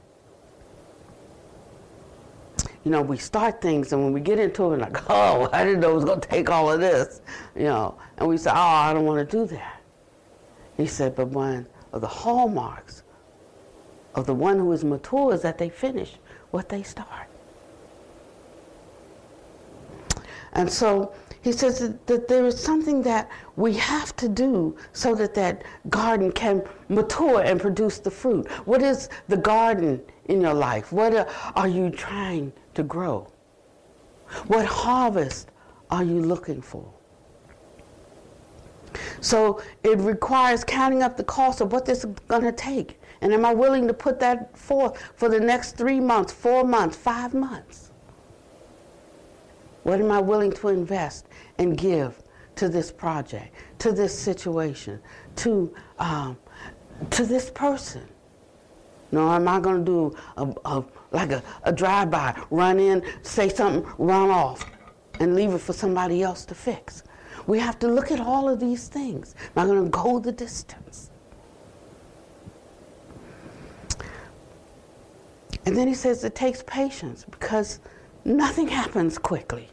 [2.83, 5.79] You know, we start things and when we get into it, like, oh, I didn't
[5.79, 7.21] know it was going to take all of this,
[7.55, 9.74] you know, and we say, oh, I don't want to do that.
[10.77, 13.03] He said, but one of the hallmarks
[14.13, 16.15] of the one who is mature is that they finish
[16.51, 17.27] what they start.
[20.53, 25.13] And so he says that, that, there is something that we have to do so
[25.15, 28.49] that that garden can mature and produce the fruit.
[28.65, 30.91] What is the garden in your life?
[30.91, 33.27] What are, are you trying to grow?
[34.47, 35.49] What harvest
[35.91, 36.89] are you looking for?
[39.21, 42.99] So it requires counting up the cost of what this is going to take.
[43.21, 46.97] And am I willing to put that forth for the next three months, four months,
[46.97, 47.91] five months?
[49.83, 52.21] What am I willing to invest and give
[52.55, 54.99] to this project, to this situation,
[55.37, 56.37] to, um,
[57.11, 58.07] to this person?
[59.11, 63.47] No, am I going to do a, a like a, a drive-by, run in, say
[63.47, 64.65] something, run off,
[65.19, 67.03] and leave it for somebody else to fix?
[67.47, 69.35] We have to look at all of these things.
[69.55, 71.11] Am I going to go the distance?
[75.65, 77.79] And then he says it takes patience because
[78.23, 79.69] nothing happens quickly,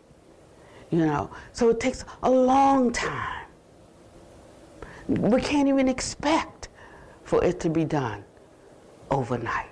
[0.90, 1.30] you know.
[1.52, 3.46] So it takes a long time.
[5.08, 6.68] We can't even expect
[7.24, 8.24] for it to be done
[9.10, 9.68] overnight.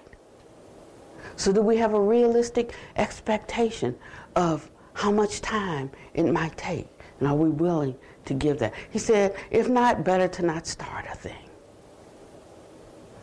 [1.36, 3.96] So do we have a realistic expectation
[4.36, 6.88] of how much time it might take?
[7.20, 8.74] And are we willing to give that?
[8.90, 11.36] He said, if not, better to not start a thing.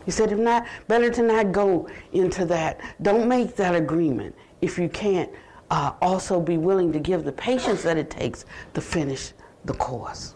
[0.06, 2.80] He said, if not, better to not go into that.
[3.02, 5.30] Don't make that agreement if you can't
[5.70, 9.34] uh, also be willing to give the patience that it takes to finish
[9.66, 10.36] the course.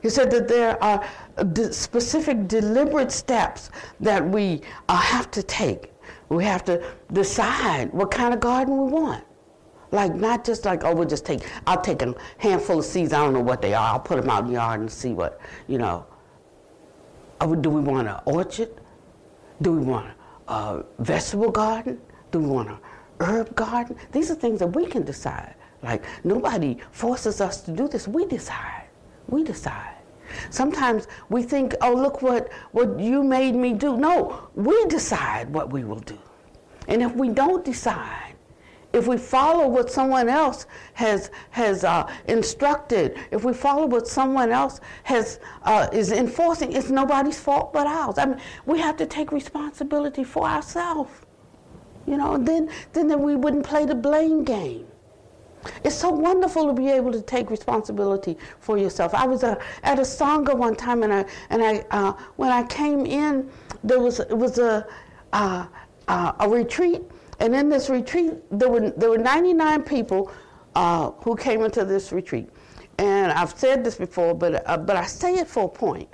[0.00, 1.04] He said that there are
[1.72, 5.92] specific deliberate steps that we uh, have to take.
[6.28, 9.24] We have to decide what kind of garden we want.
[9.90, 13.24] Like not just like oh we'll just take I'll take a handful of seeds I
[13.24, 15.40] don't know what they are I'll put them out in the yard and see what
[15.66, 16.06] you know.
[17.40, 18.70] Uh, do we want an orchard?
[19.62, 20.10] Do we want
[20.48, 22.00] a vegetable garden?
[22.30, 22.78] Do we want a
[23.20, 23.96] herb garden?
[24.12, 25.54] These are things that we can decide.
[25.82, 28.08] Like nobody forces us to do this.
[28.08, 28.88] We decide.
[29.28, 29.94] We decide.
[30.50, 33.96] Sometimes we think, oh, look what, what you made me do.
[33.96, 36.18] No, we decide what we will do.
[36.86, 38.27] And if we don't decide,
[38.92, 44.50] if we follow what someone else has, has uh, instructed, if we follow what someone
[44.50, 48.16] else has, uh, is enforcing, it's nobody's fault but ours.
[48.18, 51.10] I mean, we have to take responsibility for ourselves.
[52.06, 54.86] You know, then, then we wouldn't play the blame game.
[55.84, 59.14] It's so wonderful to be able to take responsibility for yourself.
[59.14, 62.62] I was uh, at a sangha one time, and I and I uh, when I
[62.62, 63.50] came in,
[63.82, 64.86] there was it was a
[65.32, 65.66] uh,
[66.06, 67.02] uh a retreat,
[67.40, 70.30] and in this retreat there were there were 99 people
[70.74, 72.48] uh, who came into this retreat,
[72.98, 76.08] and I've said this before, but uh, but I say it for a point.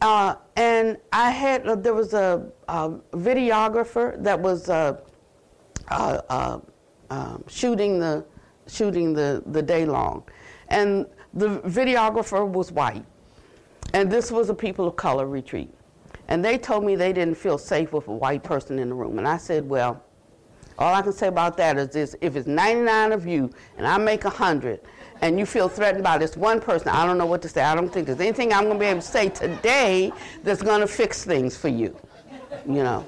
[0.00, 4.68] and I had there was a, a videographer that was
[7.10, 8.24] um, shooting the
[8.66, 10.24] shooting the, the day long.
[10.68, 13.04] And the videographer was white.
[13.94, 15.72] And this was a people of color retreat.
[16.28, 19.18] And they told me they didn't feel safe with a white person in the room.
[19.18, 20.02] And I said, well,
[20.78, 23.96] all I can say about that is this if it's 99 of you and I
[23.98, 24.80] make 100
[25.22, 27.62] and you feel threatened by this one person, I don't know what to say.
[27.62, 30.12] I don't think there's anything I'm going to be able to say today
[30.42, 31.96] that's going to fix things for you.
[32.66, 33.06] You know?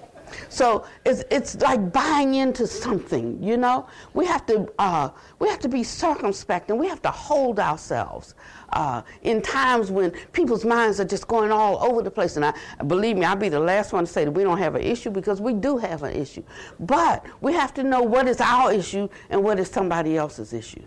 [0.48, 3.86] So it's, it's like buying into something, you know.
[4.14, 8.34] We have to uh, we have to be circumspect and we have to hold ourselves
[8.72, 12.36] uh, in times when people's minds are just going all over the place.
[12.36, 12.54] And I
[12.86, 15.10] believe me, I'll be the last one to say that we don't have an issue
[15.10, 16.42] because we do have an issue.
[16.80, 20.84] But we have to know what is our issue and what is somebody else's issue.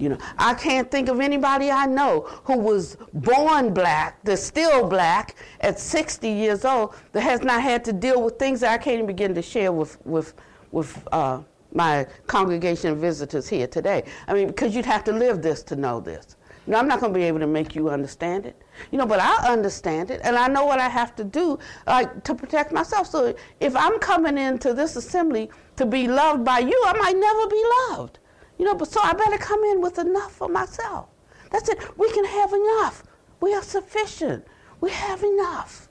[0.00, 4.88] You know, I can't think of anybody I know who was born black, that's still
[4.88, 8.78] black at 60 years old, that has not had to deal with things that I
[8.78, 10.32] can't even begin to share with with
[10.72, 11.40] with uh,
[11.72, 14.04] my congregation visitors here today.
[14.26, 16.36] I mean, because you'd have to live this to know this.
[16.66, 18.56] You know, I'm not going to be able to make you understand it.
[18.90, 22.24] You know, but I understand it, and I know what I have to do, like
[22.24, 23.06] to protect myself.
[23.06, 27.46] So if I'm coming into this assembly to be loved by you, I might never
[27.48, 28.18] be loved.
[28.60, 31.08] You know, but so I better come in with enough for myself.
[31.50, 31.78] That's it.
[31.96, 33.04] We can have enough.
[33.40, 34.46] We are sufficient.
[34.82, 35.88] We have enough.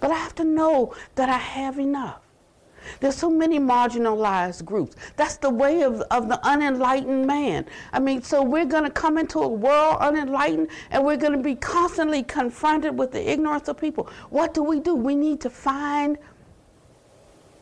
[0.00, 2.18] But I have to know that I have enough.
[2.98, 4.96] There's so many marginalized groups.
[5.14, 7.66] That's the way of, of the unenlightened man.
[7.92, 11.44] I mean, so we're going to come into a world unenlightened and we're going to
[11.44, 14.08] be constantly confronted with the ignorance of people.
[14.30, 14.96] What do we do?
[14.96, 16.18] We need to find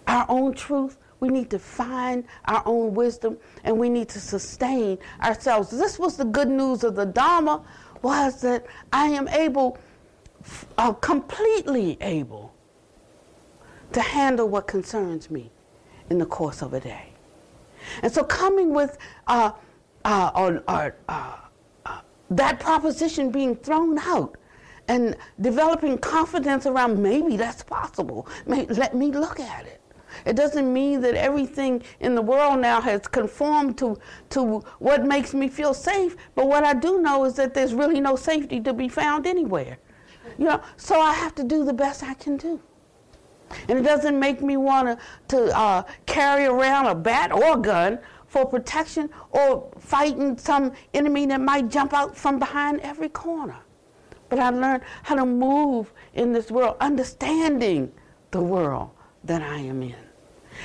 [0.07, 4.99] our own truth we need to find our own wisdom and we need to sustain
[5.23, 5.71] ourselves.
[5.71, 7.63] This was the good news of the Dharma
[8.03, 9.79] was that I am able,
[10.79, 12.55] uh, completely able,
[13.93, 15.51] to handle what concerns me
[16.09, 17.13] in the course of a day.
[18.03, 18.97] And so coming with
[19.27, 19.53] uh,
[20.05, 22.01] uh, uh, uh,
[22.31, 24.37] that proposition being thrown out
[24.89, 28.27] and developing confidence around maybe that's possible.
[28.47, 29.80] let me look at it.
[30.25, 33.99] It doesn't mean that everything in the world now has conformed to,
[34.31, 38.01] to what makes me feel safe, but what I do know is that there's really
[38.01, 39.79] no safety to be found anywhere.
[40.39, 42.61] You know, so I have to do the best I can do.
[43.69, 44.99] And it doesn't make me want
[45.29, 51.27] to uh, carry around a bat or a gun for protection or fighting some enemy
[51.27, 53.57] that might jump out from behind every corner.
[54.29, 57.91] But I learned how to move in this world, understanding
[58.31, 58.91] the world
[59.25, 59.97] that I am in.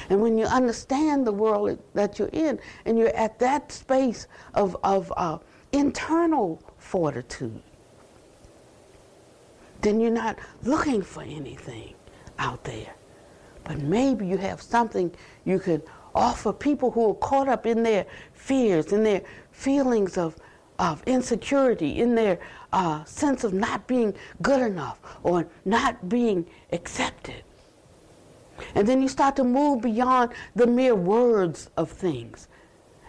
[0.10, 4.76] And when you understand the world that you're in, and you're at that space of,
[4.84, 5.40] of uh,
[5.72, 7.62] internal fortitude,
[9.82, 11.94] then you're not looking for anything
[12.40, 12.94] out there.
[13.64, 15.84] But maybe you have something you could
[16.14, 19.22] offer people who are caught up in their fears, in their
[19.52, 20.36] feelings of,
[20.80, 22.40] of insecurity, in their
[22.74, 27.44] uh, sense of not being good enough or not being accepted.
[28.74, 32.48] And then you start to move beyond the mere words of things.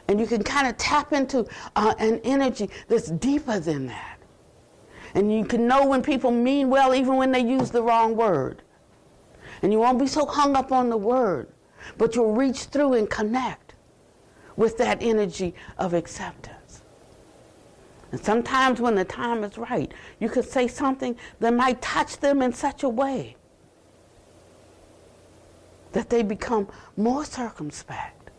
[0.08, 4.18] And you can kind of tap into uh, an energy that's deeper than that.
[5.14, 8.62] And you can know when people mean well, even when they use the wrong word.
[9.62, 11.48] And you won't be so hung up on the word,
[11.96, 13.74] but you'll reach through and connect
[14.56, 16.82] with that energy of acceptance.
[18.12, 22.42] And sometimes when the time is right, you could say something that might touch them
[22.42, 23.35] in such a way
[25.96, 26.68] that they become
[26.98, 28.30] more circumspect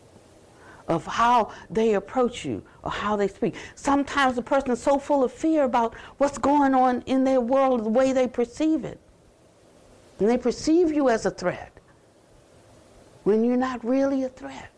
[0.88, 3.56] of how they approach you or how they speak.
[3.74, 7.84] Sometimes a person is so full of fear about what's going on in their world,
[7.84, 9.00] the way they perceive it.
[10.20, 11.72] And they perceive you as a threat
[13.24, 14.70] when you're not really a threat.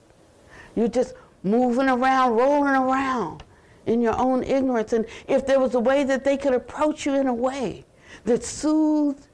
[0.74, 3.44] You're just moving around, rolling around
[3.88, 4.94] in your own ignorance.
[4.94, 7.84] And if there was a way that they could approach you in a way
[8.24, 9.28] that soothed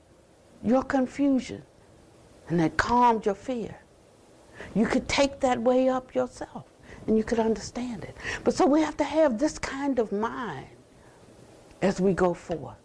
[0.64, 1.62] your confusion,
[2.48, 3.76] and that calmed your fear.
[4.74, 6.66] You could take that way up yourself
[7.08, 8.16] and you could understand it.
[8.44, 10.68] But so we have to have this kind of mind
[11.82, 12.78] as we go forth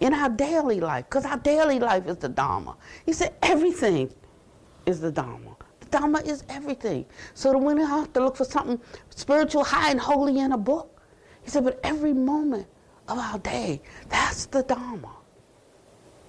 [0.00, 2.76] in our daily life, because our daily life is the Dharma.
[3.04, 4.12] He said everything
[4.86, 5.56] is the Dharma.
[5.80, 7.04] The Dharma is everything.
[7.34, 10.58] So that we don't have to look for something spiritual, high, and holy in a
[10.58, 11.02] book.
[11.42, 12.66] He said, but every moment
[13.08, 15.12] of our day, that's the Dharma.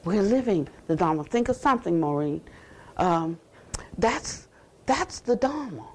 [0.03, 1.23] We're living the Dharma.
[1.23, 2.41] Think of something, Maureen.
[2.97, 3.39] Um,
[3.97, 4.47] that's,
[4.85, 5.87] that's the Dharma.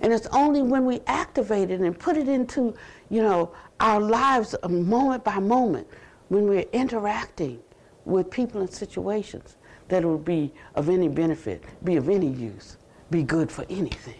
[0.00, 2.74] And it's only when we activate it and put it into,
[3.08, 5.86] you know, our lives moment by moment,
[6.28, 7.60] when we're interacting
[8.04, 9.56] with people and situations,
[9.88, 12.76] that it will be of any benefit, be of any use,
[13.10, 14.14] be good for anything.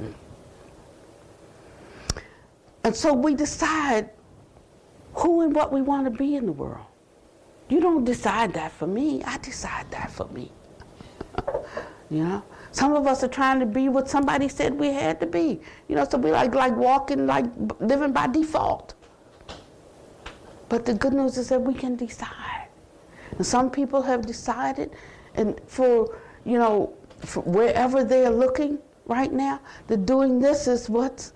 [0.00, 0.14] Mm.
[2.82, 4.10] And so we decide
[5.14, 6.86] who and what we want to be in the world.
[7.70, 9.22] You don't decide that for me.
[9.24, 10.50] I decide that for me.
[12.10, 12.42] you know?
[12.72, 15.60] Some of us are trying to be what somebody said we had to be.
[15.88, 17.46] You know, so we like like walking like
[17.80, 18.94] living by default.
[20.68, 22.68] But the good news is that we can decide.
[23.36, 24.90] And some people have decided
[25.34, 26.94] and for, you know,
[27.24, 31.32] for wherever they're looking right now, that doing this is what's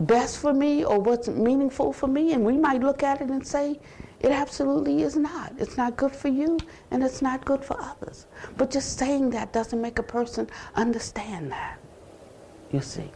[0.00, 2.32] best for me or what's meaningful for me.
[2.32, 3.78] And we might look at it and say,
[4.24, 5.52] it absolutely is not.
[5.58, 6.56] It's not good for you
[6.90, 8.24] and it's not good for others.
[8.56, 11.78] But just saying that doesn't make a person understand that.
[12.72, 13.10] You see.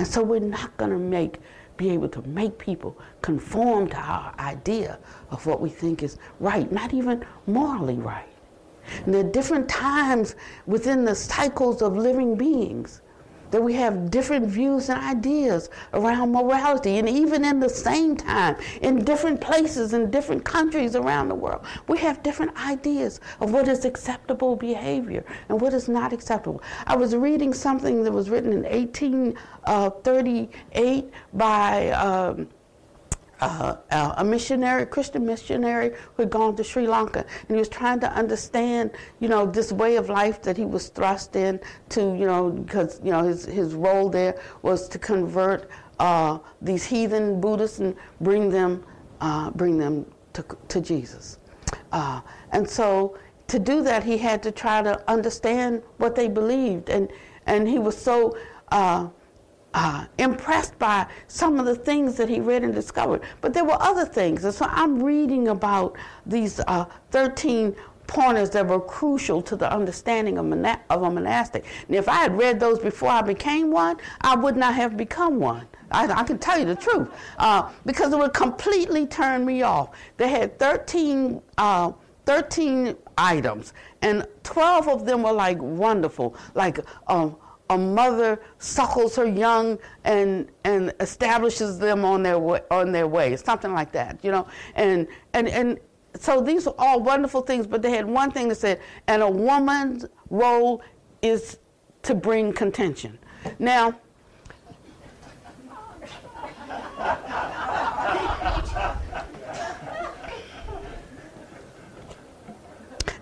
[0.00, 1.38] And so we're not going to make
[1.76, 4.98] be able to make people conform to our idea
[5.30, 8.26] of what we think is right, not even morally right.
[9.04, 10.34] And there are different times
[10.66, 13.00] within the cycles of living beings
[13.50, 16.98] that we have different views and ideas around morality.
[16.98, 21.64] And even in the same time, in different places, in different countries around the world,
[21.86, 26.62] we have different ideas of what is acceptable behavior and what is not acceptable.
[26.86, 31.90] I was reading something that was written in 1838 uh, by.
[31.90, 32.48] Um,
[33.40, 33.76] uh,
[34.16, 38.12] a missionary, Christian missionary who had gone to Sri Lanka, and he was trying to
[38.12, 41.60] understand, you know, this way of life that he was thrust in
[41.90, 46.84] to, you know, because you know his his role there was to convert uh, these
[46.84, 48.84] heathen Buddhists and bring them
[49.20, 51.38] uh, bring them to to Jesus,
[51.92, 52.20] uh,
[52.52, 53.16] and so
[53.48, 57.08] to do that he had to try to understand what they believed, and
[57.46, 58.36] and he was so
[59.74, 63.22] uh, impressed by some of the things that he read and discovered.
[63.40, 64.44] But there were other things.
[64.44, 65.96] And so I'm reading about
[66.26, 71.64] these uh, 13 pointers that were crucial to the understanding of, mona- of a monastic.
[71.86, 75.38] And if I had read those before I became one, I would not have become
[75.38, 75.68] one.
[75.90, 77.08] I, I can tell you the truth
[77.38, 79.90] uh, because it would completely turn me off.
[80.16, 81.92] They had 13, uh,
[82.26, 87.36] 13 items, and 12 of them were like wonderful, like um,
[87.70, 93.36] a mother suckles her young and and establishes them on their way, on their way,
[93.36, 94.46] something like that, you know.
[94.74, 95.78] And and and
[96.16, 99.30] so these are all wonderful things, but they had one thing that said, and a
[99.30, 100.82] woman's role
[101.22, 101.58] is
[102.02, 103.18] to bring contention.
[103.58, 103.98] Now.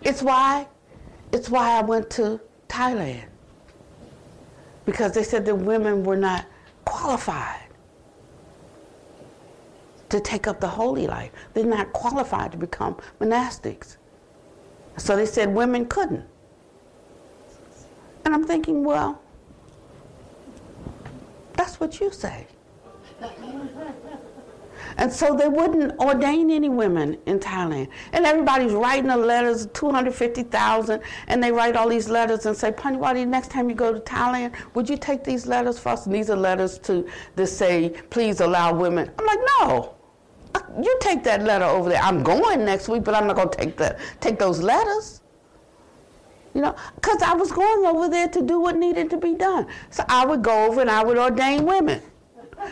[0.02, 0.68] It's why,
[1.32, 3.24] it's why I went to Thailand
[4.86, 6.46] because they said that women were not
[6.84, 7.60] qualified
[10.08, 11.32] to take up the holy life.
[11.52, 13.96] They're not qualified to become monastics.
[14.96, 16.24] So they said women couldn't.
[18.24, 19.20] And I'm thinking, well,
[21.54, 22.46] that's what you say.
[24.98, 27.88] And so they wouldn't ordain any women in Thailand.
[28.12, 33.26] And everybody's writing the letters, 250,000, and they write all these letters and say, Pannavati,
[33.26, 36.06] next time you go to Thailand, would you take these letters for us?
[36.06, 39.10] And these are letters to that say, please allow women.
[39.18, 39.94] I'm like, no.
[40.54, 42.02] Uh, you take that letter over there.
[42.02, 45.20] I'm going next week, but I'm not going to take that, take those letters.
[46.54, 49.66] You know, because I was going over there to do what needed to be done.
[49.90, 52.00] So I would go over and I would ordain women.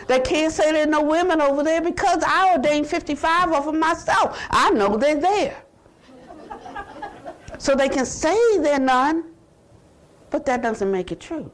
[0.07, 4.39] They can't say there's no women over there because I ordained 55 of them myself.
[4.49, 5.57] I know they're there.
[7.57, 9.31] So they can say they're none,
[10.29, 11.51] but that doesn't make it true.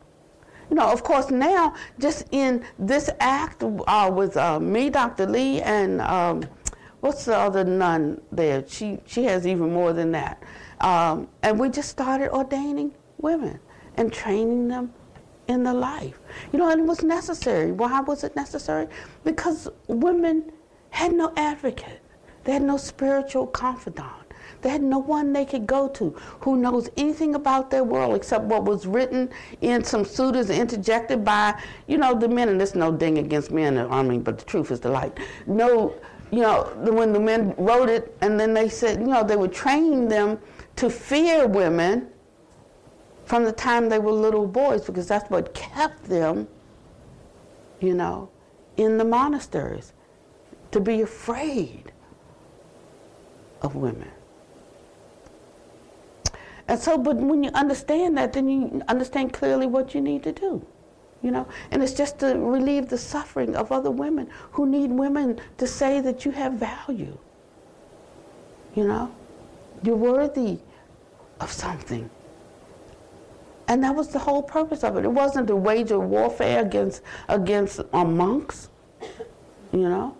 [0.70, 5.26] You know, of course, now, just in this act uh, with uh, me, Dr.
[5.26, 6.44] Lee, and um,
[7.02, 8.64] what's the other nun there?
[8.68, 10.42] She, she has even more than that.
[10.80, 13.60] Um, and we just started ordaining women
[13.96, 14.94] and training them
[15.52, 16.18] in the life.
[16.52, 17.72] You know, and it was necessary.
[17.72, 18.88] Why was it necessary?
[19.24, 20.52] Because women
[20.89, 22.02] had no advocate.
[22.43, 24.08] They had no spiritual confidant.
[24.62, 28.45] They had no one they could go to who knows anything about their world except
[28.45, 29.30] what was written
[29.62, 32.49] in some suttas interjected by, you know, the men.
[32.49, 35.18] And there's no ding against men in the army, but the truth is the light.
[35.47, 35.95] No,
[36.32, 39.47] you know, when the men wrote it, and then they said, you know, they were
[39.47, 40.39] training them
[40.78, 42.08] to fear women
[43.32, 46.49] from the time they were little boys because that's what kept them,
[47.79, 48.29] you know,
[48.75, 49.93] in the monasteries,
[50.69, 51.93] to be afraid
[53.61, 54.11] of women.
[56.67, 60.34] And so, but when you understand that, then you understand clearly what you need to
[60.34, 60.67] do.
[61.23, 65.39] You know, and it's just to relieve the suffering of other women who need women
[65.57, 67.17] to say that you have value.
[68.75, 69.15] You know,
[69.84, 70.59] you're worthy
[71.39, 72.09] of something.
[73.72, 75.05] And that was the whole purpose of it.
[75.05, 78.67] It wasn't to wage a warfare against against uh, monks,
[79.72, 80.17] you know.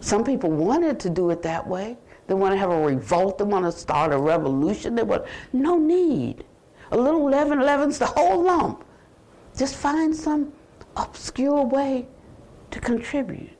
[0.00, 1.98] Some people wanted to do it that way.
[2.26, 3.36] They want to have a revolt.
[3.36, 4.94] They want to start a revolution.
[4.94, 6.44] They want no need.
[6.90, 8.86] A little leaven leavens the whole lump.
[9.54, 10.54] Just find some
[10.96, 12.08] obscure way
[12.70, 13.50] to contribute.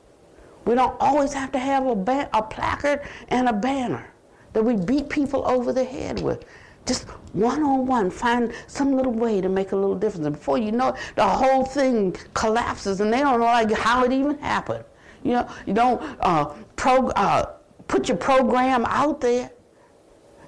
[0.65, 4.11] We don't always have to have a, ba- a placard and a banner
[4.53, 6.43] that we beat people over the head with.
[6.87, 10.25] Just one on one, find some little way to make a little difference.
[10.25, 14.03] And before you know it, the whole thing collapses and they don't know like how
[14.03, 14.85] it even happened.
[15.23, 17.53] You know, you don't uh, pro, uh,
[17.87, 19.51] put your program out there.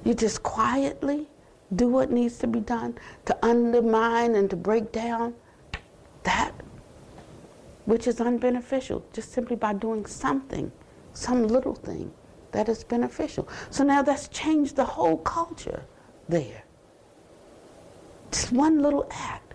[0.06, 1.28] You just quietly
[1.76, 5.36] do what needs to be done to undermine and to break down
[6.24, 6.54] that
[7.86, 10.72] which is unbeneficial, just simply by doing something,
[11.14, 12.12] some little thing
[12.52, 13.48] that is beneficial.
[13.72, 15.84] So now that's changed the whole culture
[16.30, 16.64] there.
[18.32, 19.54] Just one little act.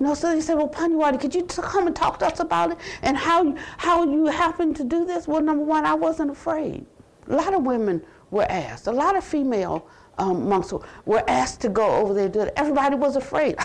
[0.00, 2.72] You know, so they said, well, Pannavati, could you come and talk to us about
[2.72, 5.26] it and how, how you happened to do this?
[5.26, 6.84] Well, number one, I wasn't afraid.
[7.28, 8.86] A lot of women were asked.
[8.88, 9.86] A lot of female
[10.18, 10.72] um, monks
[11.04, 12.52] were asked to go over there do it.
[12.56, 13.56] Everybody was afraid.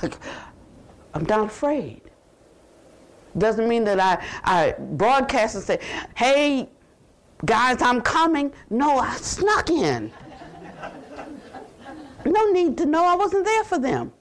[1.13, 2.01] I'm not afraid.
[3.37, 5.79] Doesn't mean that I, I broadcast and say,
[6.15, 6.69] hey,
[7.45, 8.53] guys, I'm coming.
[8.69, 10.11] No, I snuck in.
[12.25, 14.11] No need to know I wasn't there for them.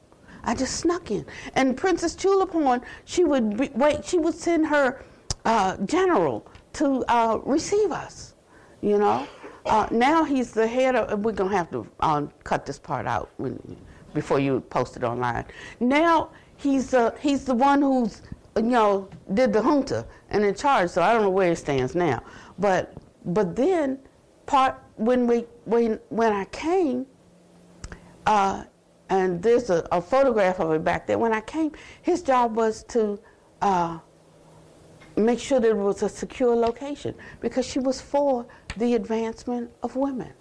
[0.42, 1.26] I just snuck in.
[1.54, 5.04] And Princess Chulalongkorn, she would be, wait, she would send her
[5.44, 8.34] uh, general to uh, receive us,
[8.80, 9.26] you know.
[9.66, 13.30] Uh, now he's the head of, we're to have to uh, cut this part out
[13.36, 13.76] when,
[14.14, 15.44] before you post it online.
[15.78, 18.22] Now he's, the he's the one who's,
[18.56, 21.94] you know, did the junta and in charge, so I don't know where he stands
[21.94, 22.22] now.
[22.58, 22.94] But,
[23.26, 23.98] but then
[24.46, 27.06] part, when we when when I came,
[28.26, 28.64] uh,
[29.08, 31.18] and there's a, a, photograph of it back there.
[31.18, 33.18] When I came, his job was to
[33.60, 33.98] uh,
[35.16, 38.46] make sure that it was a secure location because she was for
[38.76, 40.32] the advancement of women.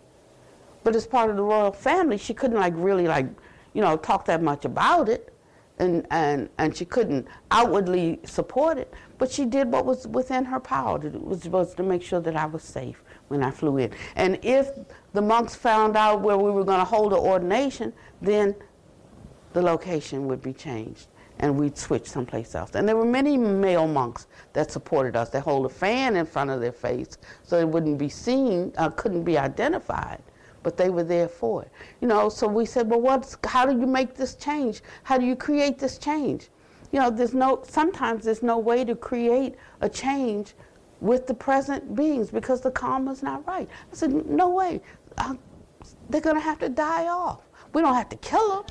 [0.84, 3.28] But as part of the royal family, she couldn't like really like,
[3.74, 5.34] you know, talk that much about it,
[5.78, 8.94] and and and she couldn't outwardly support it.
[9.18, 11.06] But she did what was within her power.
[11.06, 13.92] It was supposed to make sure that I was safe when I flew in.
[14.16, 14.70] And if
[15.14, 18.56] the monks found out where we were going to hold an ordination, then
[19.54, 21.08] the location would be changed
[21.40, 22.76] and we'd switch someplace else.
[22.76, 25.30] And there were many male monks that supported us.
[25.30, 28.90] They hold a fan in front of their face so it wouldn't be seen, uh,
[28.90, 30.22] couldn't be identified,
[30.64, 31.72] but they were there for it.
[32.02, 34.82] You know, so we said, well, what's, how do you make this change?
[35.04, 36.50] How do you create this change?
[36.92, 40.56] You know, there's no, sometimes there's no way to create a change
[41.02, 43.70] with the present beings because the karma's not right.
[43.92, 44.82] I said, no way.
[45.20, 45.36] Uh,
[46.10, 47.42] they're going to have to die off.
[47.74, 48.66] We don't have to kill them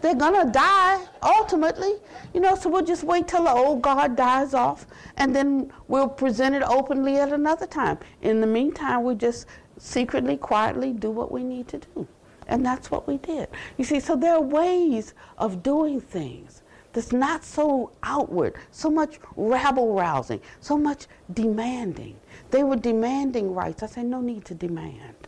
[0.00, 1.94] they're going to die ultimately.
[2.32, 4.86] You know, so we'll just wait till the old guard dies off
[5.16, 7.98] and then we'll present it openly at another time.
[8.22, 9.46] In the meantime, we just
[9.78, 12.06] secretly, quietly do what we need to do.
[12.48, 13.48] And that's what we did.
[13.78, 19.18] You see, so there are ways of doing things that's not so outward, so much
[19.36, 22.16] rabble rousing, so much demanding.
[22.50, 23.82] They were demanding rights.
[23.82, 25.21] I said, no need to demand.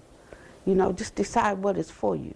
[0.65, 2.35] You know, just decide what is for you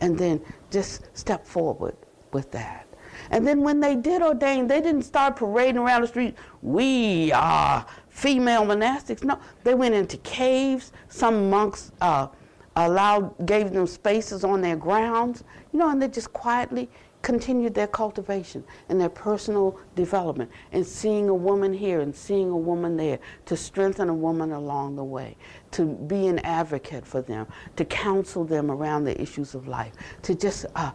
[0.00, 0.40] and then
[0.70, 1.96] just step forward
[2.32, 2.86] with that.
[3.30, 7.86] And then when they did ordain, they didn't start parading around the street, we are
[8.08, 9.22] female monastics.
[9.22, 10.92] No, they went into caves.
[11.08, 12.28] Some monks uh,
[12.76, 16.90] allowed, gave them spaces on their grounds, you know, and they just quietly
[17.24, 22.56] continued their cultivation and their personal development and seeing a woman here and seeing a
[22.56, 25.36] woman there to strengthen a woman along the way,
[25.72, 30.34] to be an advocate for them, to counsel them around the issues of life, to
[30.34, 30.92] just uh,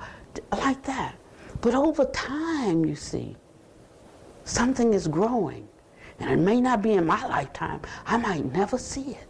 [0.51, 1.15] like that.
[1.61, 3.35] But over time, you see,
[4.45, 5.67] something is growing.
[6.19, 7.81] And it may not be in my lifetime.
[8.05, 9.27] I might never see it.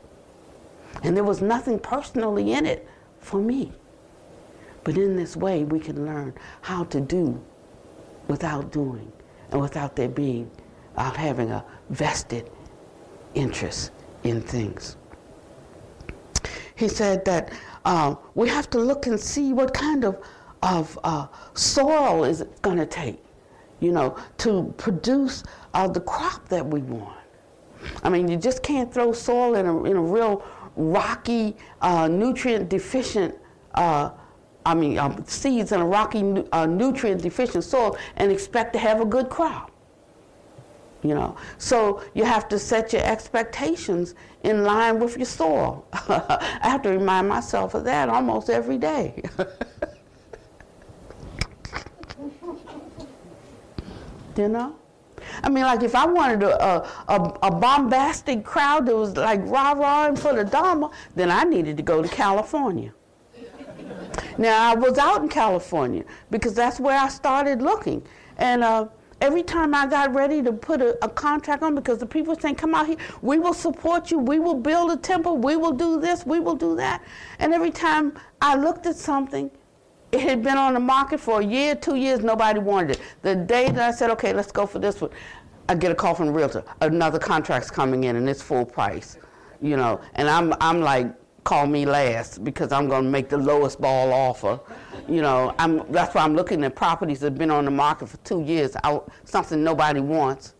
[1.04, 2.88] And there was nothing personally in it
[3.20, 3.72] for me.
[4.90, 7.40] But in this way, we can learn how to do
[8.28, 9.12] without doing
[9.52, 10.50] and without there being,
[10.96, 12.50] without having a vested
[13.36, 13.92] interest
[14.24, 14.98] in things.
[16.74, 17.54] He said that
[17.86, 20.26] uh, we have to look and see what kind of,
[20.64, 23.24] of uh, soil is it going to take,
[23.82, 25.44] you know, to produce
[25.76, 27.20] uh, the crop that we want.
[28.02, 30.44] I mean, you just can't throw soil in a, in a real
[30.76, 33.36] rocky, uh, nutrient deficient
[33.76, 34.10] uh,
[34.66, 39.00] I mean, um, seeds in a rocky, uh, nutrient deficient soil and expect to have
[39.02, 39.72] a good crop.
[41.02, 45.86] You know, so you have to set your expectations in line with your soil.
[45.94, 49.24] I have to remind myself of that almost every day.
[54.36, 54.76] you know?
[55.42, 59.72] I mean, like if I wanted a, a, a, bombastic crowd that was like rah
[59.72, 62.94] rah and for the Dharma, then I needed to go to California.
[64.38, 68.04] Now, I was out in California because that's where I started looking.
[68.38, 68.88] And uh,
[69.22, 72.40] every time I got ready to put a, a, contract on, because the people were
[72.40, 75.74] saying, Come out here, we will support you, we will build a temple, we will
[75.74, 77.04] do this, we will do that.
[77.40, 79.52] And every time I looked at something,
[80.12, 83.02] it had been on the market for a year, two years, nobody wanted it.
[83.22, 85.12] The day that I said, Okay, let's go for this one,
[85.68, 89.18] I get a call from the realtor, another contract's coming in and it's full price.
[89.62, 93.38] You know, and I'm I'm like call me last because I'm going to make the
[93.38, 94.60] lowest ball offer.
[95.08, 98.10] You know, I'm, that's why I'm looking at properties that have been on the market
[98.10, 100.56] for two years, out, something nobody wants,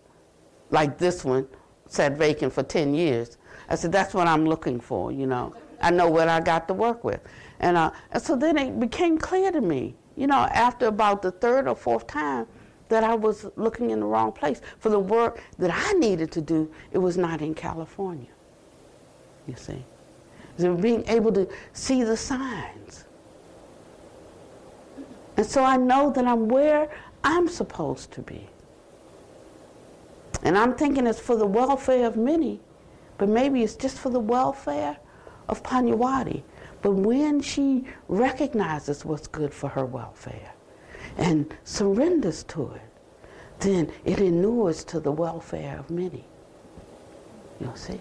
[0.72, 1.48] like this one,
[1.88, 3.38] sat vacant for 10 years.
[3.70, 5.54] I said, that's what I'm looking for, you know.
[5.82, 7.22] I know what I got to work with.
[7.60, 11.32] And, uh, and so then it became clear to me, you know, after about the
[11.32, 12.48] third or fourth time
[12.90, 14.62] that I was looking in the wrong place.
[14.80, 18.30] For the work that I needed to do, it was not in California,
[19.48, 19.86] you see
[20.64, 23.06] of being able to see the signs.
[25.38, 26.90] And so I know that I'm where
[27.24, 28.50] I'm supposed to be.
[30.44, 32.60] And I'm thinking it's for the welfare of many,
[33.18, 34.98] but maybe it's just for the welfare
[35.48, 36.44] of Pannavati.
[36.82, 40.54] But when she recognizes what's good for her welfare
[41.18, 42.82] and surrenders to it,
[43.60, 46.26] then it inures to the welfare of many.
[47.60, 48.00] You see?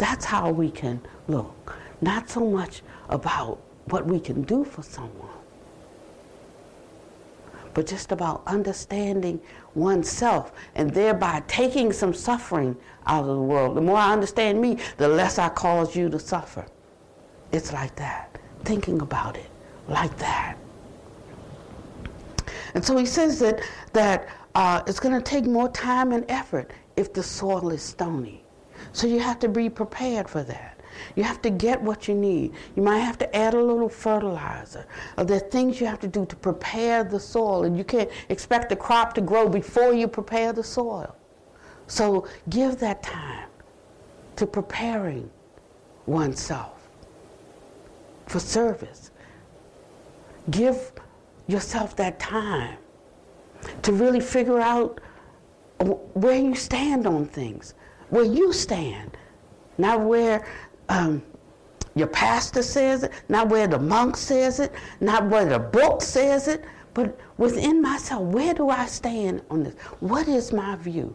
[0.00, 0.98] That's how we can
[1.28, 1.76] look.
[2.00, 2.80] Not so much
[3.10, 5.28] about what we can do for someone,
[7.74, 9.38] but just about understanding
[9.74, 12.74] oneself and thereby taking some suffering
[13.06, 13.76] out of the world.
[13.76, 16.64] The more I understand me, the less I cause you to suffer.
[17.52, 18.40] it's like that.
[18.64, 19.50] Thinking about it
[19.86, 20.56] like that.
[22.72, 23.60] And so he says that,
[23.92, 28.39] that uh, it's going to take more time and effort if the soil is stony.
[28.92, 30.80] So you have to be prepared for that.
[31.16, 32.52] You have to get what you need.
[32.76, 34.86] You might have to add a little fertilizer.
[35.16, 38.68] There are things you have to do to prepare the soil, and you can't expect
[38.68, 41.14] the crop to grow before you prepare the soil.
[41.86, 43.48] So give that time
[44.36, 45.30] to preparing
[46.06, 46.88] oneself
[48.26, 49.10] for service.
[50.50, 50.92] Give
[51.46, 52.78] yourself that time
[53.82, 55.00] to really figure out
[56.14, 57.74] where you stand on things,
[58.10, 59.16] where you stand,
[59.78, 60.46] not where
[60.88, 61.22] um,
[61.94, 66.48] your pastor says it, not where the monk says it, not where the book says
[66.48, 69.74] it, but within myself, where do I stand on this?
[70.00, 71.14] What is my view?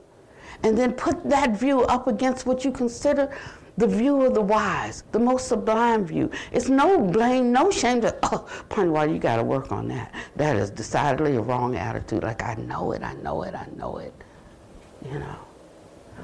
[0.64, 3.36] And then put that view up against what you consider
[3.78, 6.32] the view of the wise, the most sublime view.
[6.52, 10.14] It's no blame, no shame to, oh, Why you got to work on that.
[10.38, 12.24] That is decidedly a wrong attitude.
[12.24, 14.14] Like, I know it, I know it, I know it.
[15.06, 15.36] You know.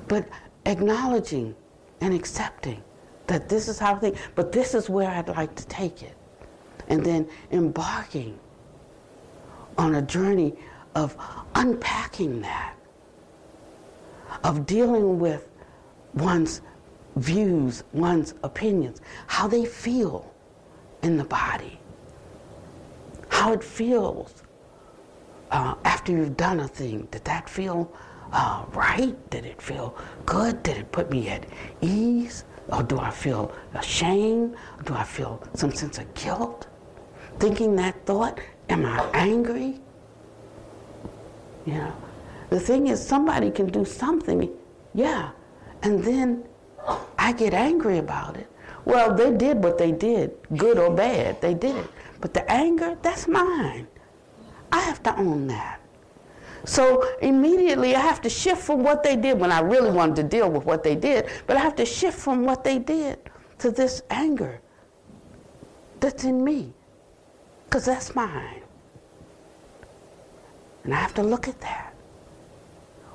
[0.08, 0.28] But
[0.66, 1.55] acknowledging
[2.01, 2.84] and accepting
[3.28, 6.16] that this is how things, but this is where I'd like to take it.
[6.88, 8.38] And then embarking
[9.78, 10.53] on a journey
[10.95, 11.16] of
[11.55, 12.76] unpacking that,
[14.43, 15.49] of dealing with
[16.14, 16.62] one's
[17.16, 20.34] views, one's opinions, how they feel
[21.03, 21.80] in the body,
[23.30, 24.43] how it feels
[25.51, 27.07] uh, after you've done a thing.
[27.12, 27.91] Did that feel
[28.32, 29.16] uh, right?
[29.30, 30.64] Did it feel good?
[30.64, 31.46] Did it put me at
[31.82, 32.46] ease?
[32.70, 34.56] Or do I feel ashamed?
[34.80, 36.68] Or do I feel some sense of guilt?
[37.40, 39.80] Thinking that thought, am I angry?
[41.66, 41.94] You know,
[42.50, 44.50] the thing is, somebody can do something,
[44.94, 45.32] yeah,
[45.84, 46.44] and then
[47.18, 48.48] I get angry about it.
[48.86, 51.88] Well, they did what they did, good or bad, they did it.
[52.20, 53.88] But the anger, that's mine.
[54.72, 55.81] I have to own that.
[56.64, 60.24] So immediately I have to shift from what they did when I really wanted to
[60.24, 63.20] deal with what they did, but I have to shift from what they did
[63.59, 64.62] to this anger
[65.99, 66.74] that's in me,
[67.66, 68.62] because that's mine.
[70.84, 71.93] And I have to look at that,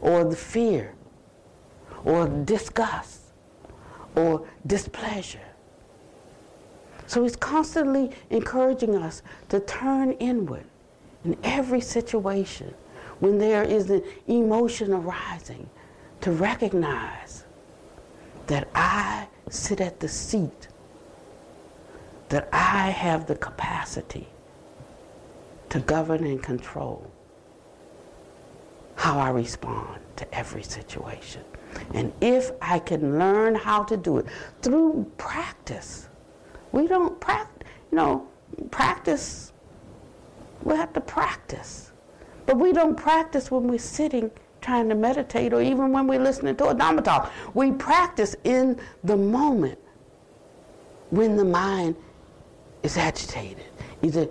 [0.01, 0.94] or the fear,
[2.05, 3.20] or disgust,
[4.14, 5.40] or displeasure.
[7.09, 10.64] So he's constantly encouraging us to turn inward
[11.24, 12.74] in every situation
[13.21, 15.69] when there is an emotion arising,
[16.21, 17.45] to recognize
[18.47, 20.69] that I sit at the seat,
[22.29, 24.29] that I have the capacity
[25.69, 27.11] to govern and control
[28.97, 31.45] how I respond to every situation.
[31.93, 34.27] And if I can learn how to do it
[34.62, 36.09] through practice,
[36.73, 38.27] we don't practice, you know,
[38.71, 39.53] practice,
[40.62, 41.93] we have to practice.
[42.47, 44.30] But we don't practice when we're sitting
[44.61, 47.32] trying to meditate or even when we're listening to a Dharma talk.
[47.55, 49.78] We practice in the moment
[51.11, 51.94] when the mind
[52.82, 53.64] is agitated,
[54.03, 54.28] either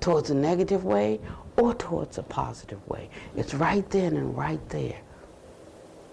[0.00, 1.20] towards a negative way
[1.56, 3.08] or towards a positive way.
[3.36, 5.00] It's right then and right there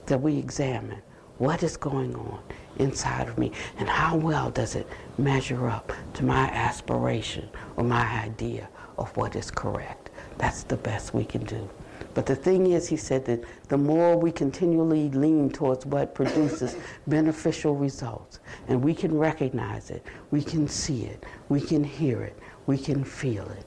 [0.06, 1.02] that we examine
[1.38, 2.40] what is going on
[2.78, 4.88] inside of me and how well does it
[5.18, 9.99] measure up to my aspiration or my idea of what is correct.
[10.40, 11.70] That's the best we can do.
[12.14, 16.76] But the thing is, he said that the more we continually lean towards what produces
[17.08, 22.40] beneficial results, and we can recognize it, we can see it, we can hear it,
[22.66, 23.66] we can feel it.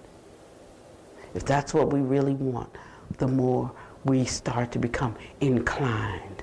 [1.34, 2.70] If that's what we really want,
[3.18, 3.70] the more
[4.04, 6.42] we start to become inclined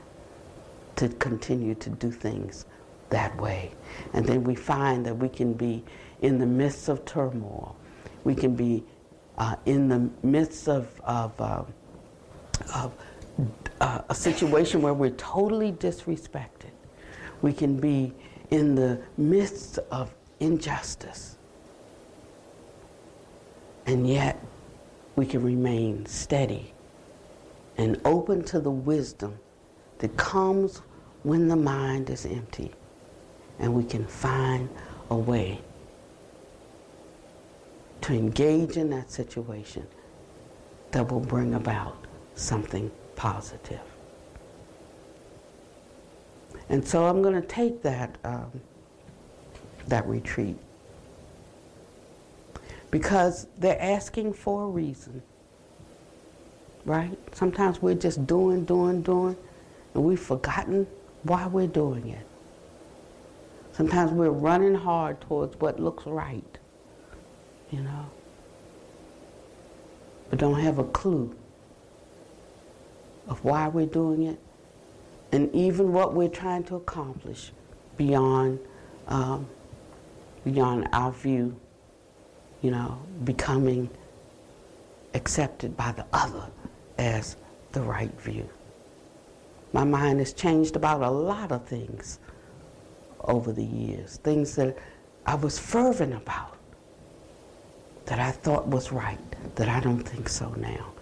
[0.96, 2.66] to continue to do things
[3.10, 3.72] that way.
[4.14, 5.84] And then we find that we can be
[6.22, 7.76] in the midst of turmoil.
[8.24, 8.84] We can be
[9.40, 11.64] uh, in the midst of, of, uh,
[12.76, 12.94] of
[13.80, 16.72] uh, a situation where we're totally disrespected.
[17.42, 18.14] We can be
[18.52, 21.38] in the midst of injustice.
[23.86, 24.44] And yet,
[25.16, 26.74] we can remain steady
[27.78, 29.40] and open to the wisdom
[30.00, 30.82] that comes
[31.24, 32.72] when the mind is empty.
[33.58, 34.70] And we can find
[35.10, 35.62] a way
[38.10, 39.86] to engage in that situation
[40.92, 41.96] that will bring about
[42.34, 43.82] something positive.
[46.70, 48.52] And so I'm going to take that, um,
[49.88, 50.58] that retreat
[52.90, 55.22] because they're asking for a reason,
[56.86, 57.18] right?
[57.36, 59.38] Sometimes we're just doing, doing, doing,
[59.94, 60.88] and we've forgotten
[61.24, 62.26] why we're doing it.
[63.72, 66.59] Sometimes we're running hard towards what looks right,
[67.72, 68.06] you know,
[70.30, 71.36] but don't have a clue
[73.28, 74.40] of why we're doing it
[75.32, 77.52] and even what we're trying to accomplish
[77.98, 78.60] beyond
[79.08, 79.48] um,
[80.46, 81.56] beyond our view,
[82.62, 83.90] you know, becoming
[85.14, 86.50] accepted by the other
[86.98, 87.36] as
[87.72, 88.48] the right view.
[89.74, 92.20] My mind has changed about a lot of things
[93.22, 94.78] over the years, things that
[95.26, 96.56] I was fervent about,
[98.10, 99.20] that I thought was right,
[99.56, 100.94] that I don't think so now,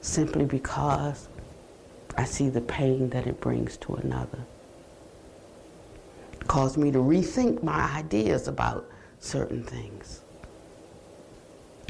[0.00, 1.28] simply because
[2.16, 4.40] I see the pain that it brings to another.
[6.48, 8.90] Caused me to rethink my ideas about
[9.20, 10.22] certain things.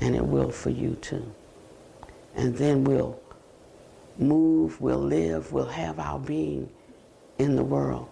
[0.00, 1.24] And it will for you too.
[2.34, 3.18] And then we'll
[4.18, 6.68] move, we'll live, we'll have our being
[7.38, 8.10] in the world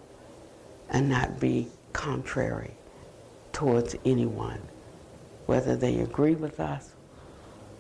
[0.88, 2.72] and not be contrary
[3.52, 4.62] towards anyone,
[5.48, 6.90] whether they agree with us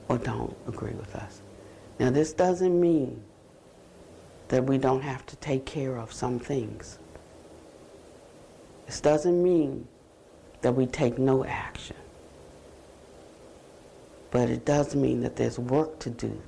[0.08, 1.42] or don't agree with us.
[2.00, 3.22] Now, this doesn't mean
[4.48, 6.98] that we don't have to take care of some things.
[8.86, 9.86] This doesn't mean
[10.62, 11.96] that we take no action.
[14.30, 16.40] But it does mean that there's work to do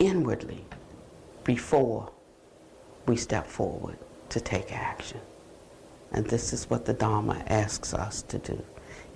[0.00, 0.64] inwardly
[1.44, 2.10] before
[3.06, 3.96] we step forward
[4.30, 5.20] to take action.
[6.10, 8.64] And this is what the Dharma asks us to do.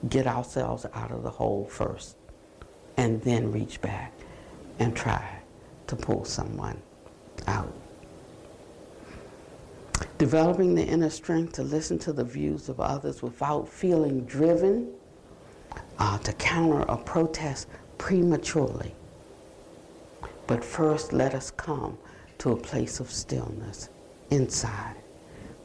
[0.09, 2.17] Get ourselves out of the hole first
[2.97, 4.13] and then reach back
[4.79, 5.41] and try
[5.87, 6.81] to pull someone
[7.47, 7.73] out.
[10.19, 14.91] Developing the inner strength to listen to the views of others without feeling driven
[15.99, 18.95] uh, to counter or protest prematurely.
[20.47, 21.99] But first, let us come
[22.39, 23.91] to a place of stillness
[24.31, 24.97] inside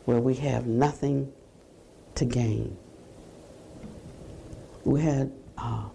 [0.06, 1.32] where we have nothing
[2.16, 2.78] to gain.
[4.86, 5.90] We had uh,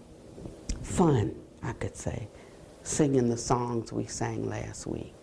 [0.83, 2.27] fun, I could say,
[2.83, 5.13] singing the songs we sang last week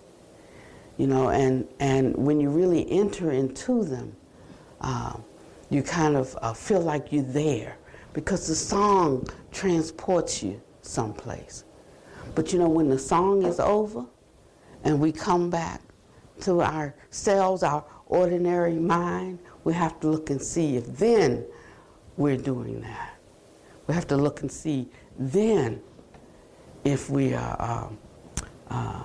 [0.98, 4.14] you know, and, and when you really enter into them,
[4.80, 5.16] uh,
[5.70, 7.78] you kind of uh, feel like you're there
[8.12, 11.64] because the song transports you someplace.
[12.34, 14.04] But you know, when the song is over
[14.82, 15.80] and we come back
[16.40, 21.44] to ourselves, our ordinary mind, we have to look and see if then
[22.16, 23.17] we're doing that.
[23.88, 25.80] We have to look and see then
[26.84, 27.56] if we are.
[27.58, 27.88] Uh,
[28.70, 29.04] uh,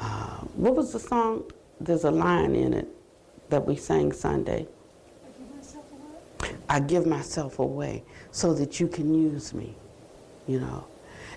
[0.00, 1.44] uh, what was the song?
[1.80, 2.88] There's a line in it
[3.50, 4.66] that we sang Sunday.
[6.68, 9.76] I give myself away so that you can use me,
[10.48, 10.86] you know.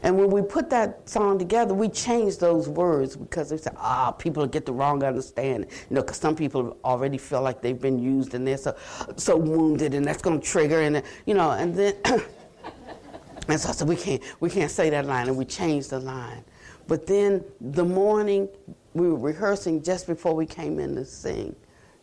[0.06, 4.12] And when we put that song together, we changed those words because they said, ah,
[4.12, 5.68] people get the wrong understanding.
[5.90, 8.78] You know, because some people already feel like they've been used and they're so,
[9.16, 10.82] so wounded and that's going to trigger.
[10.82, 15.08] And, you know, and then, and so I said, we can't, we can't say that
[15.08, 15.28] line.
[15.28, 16.46] And we changed the line.
[16.88, 18.48] But then the morning,
[18.94, 21.56] we were rehearsing just before we came in to sing,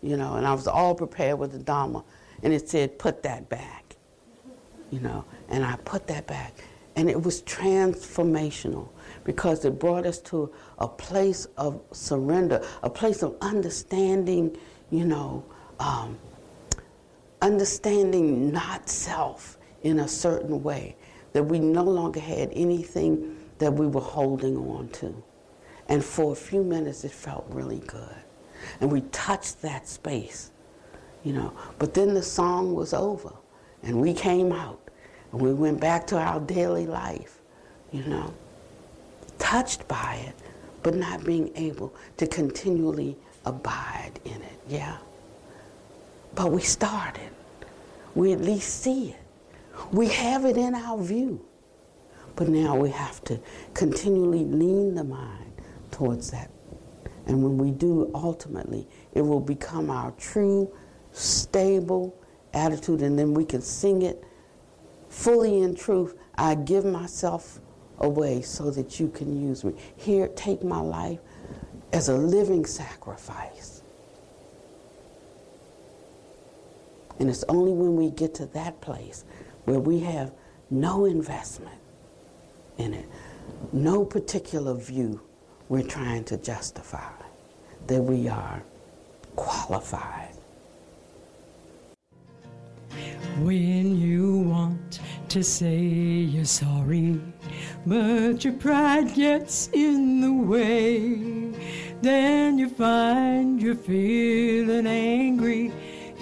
[0.03, 2.03] you know, and I was all prepared with the Dharma,
[2.43, 3.95] and it said, put that back,
[4.91, 6.65] you know, and I put that back.
[6.97, 8.89] And it was transformational
[9.25, 14.57] because it brought us to a place of surrender, a place of understanding,
[14.91, 15.45] you know,
[15.81, 16.19] um,
[17.41, 20.97] understanding not self in a certain way,
[21.33, 25.23] that we no longer had anything that we were holding on to.
[25.89, 28.15] And for a few minutes, it felt really good.
[28.81, 30.53] And we touched that space,
[31.25, 31.53] you know.
[31.79, 33.33] But then the song was over,
[33.83, 34.82] and we came out,
[35.33, 37.41] we went back to our daily life,
[37.91, 38.33] you know,
[39.39, 40.35] touched by it,
[40.83, 44.99] but not being able to continually abide in it, yeah.
[46.35, 47.31] But we started.
[48.15, 49.17] We at least see it.
[49.91, 51.45] We have it in our view.
[52.37, 53.39] But now we have to
[53.75, 55.53] continually lean the mind
[55.91, 56.51] towards that.
[57.27, 60.73] And when we do, ultimately, it will become our true,
[61.13, 62.15] stable
[62.53, 64.25] attitude, and then we can sing it
[65.13, 66.17] fully in truth.
[66.37, 67.61] I give myself
[67.99, 69.75] away so that you can use me.
[69.97, 71.21] Here, take my life
[71.93, 73.83] as a living sacrifice.
[77.19, 79.25] And it's only when we get to that place
[79.67, 80.33] where we have
[80.71, 81.79] no investment
[82.79, 83.07] in it.
[83.73, 85.21] No particular view
[85.69, 87.13] we're trying to justify
[87.87, 88.63] that we are
[89.37, 90.35] qualified.
[93.39, 97.21] When you want to say you're sorry,
[97.87, 101.53] but your pride gets in the way,
[102.03, 105.73] then you find you're feeling angry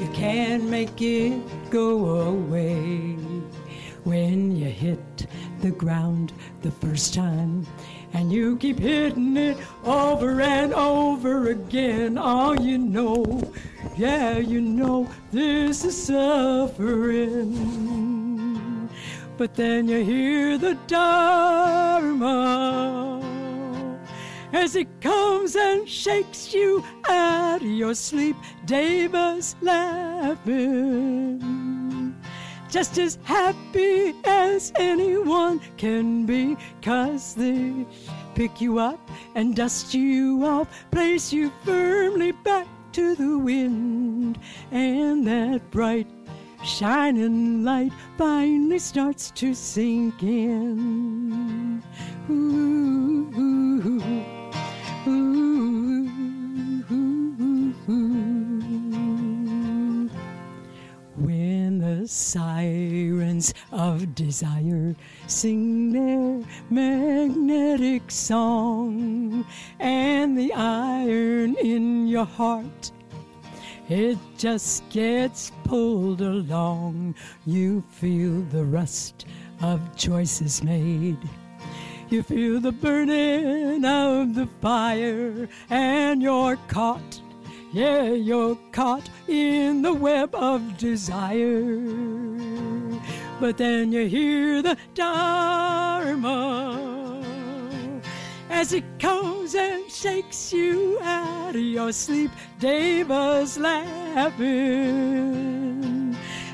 [0.01, 1.39] you can't make it
[1.71, 3.17] go away.
[4.05, 5.27] When you hit
[5.61, 7.67] the ground the first time,
[8.13, 13.53] and you keep hitting it over and over again, all you know,
[13.97, 17.51] yeah, you know, this is suffering.
[19.37, 22.31] But then you hear the Dharma
[24.53, 28.37] as it comes and shakes you out of your sleep.
[28.67, 31.41] Deva's laughing,
[32.71, 37.85] just as happy as anyone can be, cause they
[38.35, 39.01] pick you up
[39.35, 44.39] and dust you off, place you firmly back to the wind,
[44.71, 46.07] and that bright
[46.65, 51.83] shining light finally starts to sink in.
[52.31, 54.01] Ooh, ooh,
[55.09, 55.51] ooh.
[61.21, 64.97] When the sirens of desire
[65.27, 69.45] sing their magnetic song,
[69.79, 72.91] and the iron in your heart
[73.91, 77.17] it just gets pulled along.
[77.45, 79.27] You feel the rust
[79.61, 81.19] of choices made.
[82.09, 87.20] You feel the burning of the fire, and you're caught.
[87.73, 91.79] Yeah, you're caught in the web of desire.
[93.39, 96.41] But then you hear the Dharma
[98.51, 102.33] as it comes and shakes you out of your sleep.
[102.59, 104.47] Deva's laughing,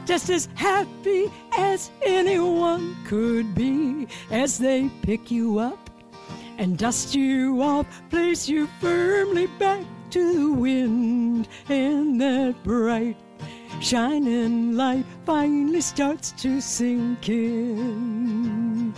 [0.04, 5.88] just as happy as anyone could be, as they pick you up
[6.58, 13.16] and dust you off, place you firmly back to the wind, and that bright
[13.80, 18.94] shining light finally starts to sink in.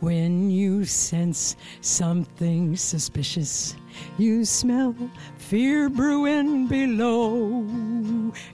[0.00, 3.74] When you sense something suspicious,
[4.18, 4.94] you smell
[5.48, 7.66] fear brewing below,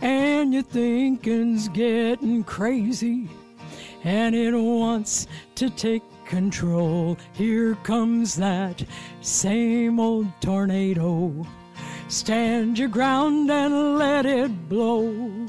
[0.00, 3.28] and your thinking's getting crazy,
[4.02, 7.16] and it wants to take control.
[7.32, 8.82] Here comes that
[9.20, 11.46] same old tornado.
[12.08, 15.46] Stand your ground and let it blow.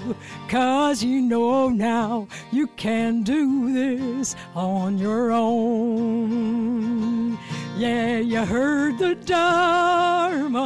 [0.48, 6.92] Cause you know now you can do this on your own.
[7.78, 10.62] Yeah, you heard the Dharma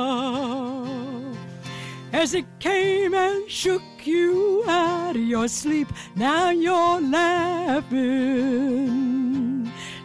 [2.11, 5.87] as it came and shook you out of your sleep.
[6.15, 8.01] Now you're laughing,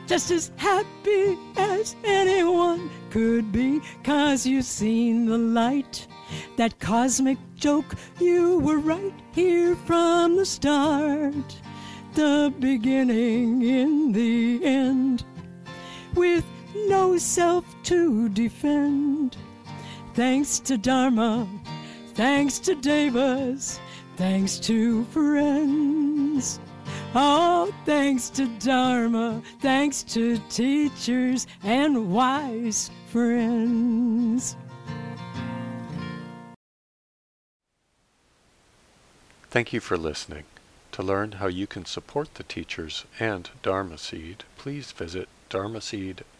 [0.06, 6.06] just as happy as anyone could be, cause you've seen the light.
[6.56, 11.60] That cosmic joke, you were right here from the start.
[12.14, 15.24] The beginning in the end,
[16.14, 16.44] with
[16.74, 19.36] no self to defend.
[20.14, 21.48] Thanks to Dharma,
[22.14, 23.80] thanks to Devas,
[24.16, 26.60] thanks to friends.
[27.14, 34.56] Oh, thanks to Dharma, thanks to teachers and wise friends.
[39.50, 40.44] Thank you for listening.
[40.92, 46.24] To learn how you can support the teachers and Dharma Seed, please visit dharmaseed.org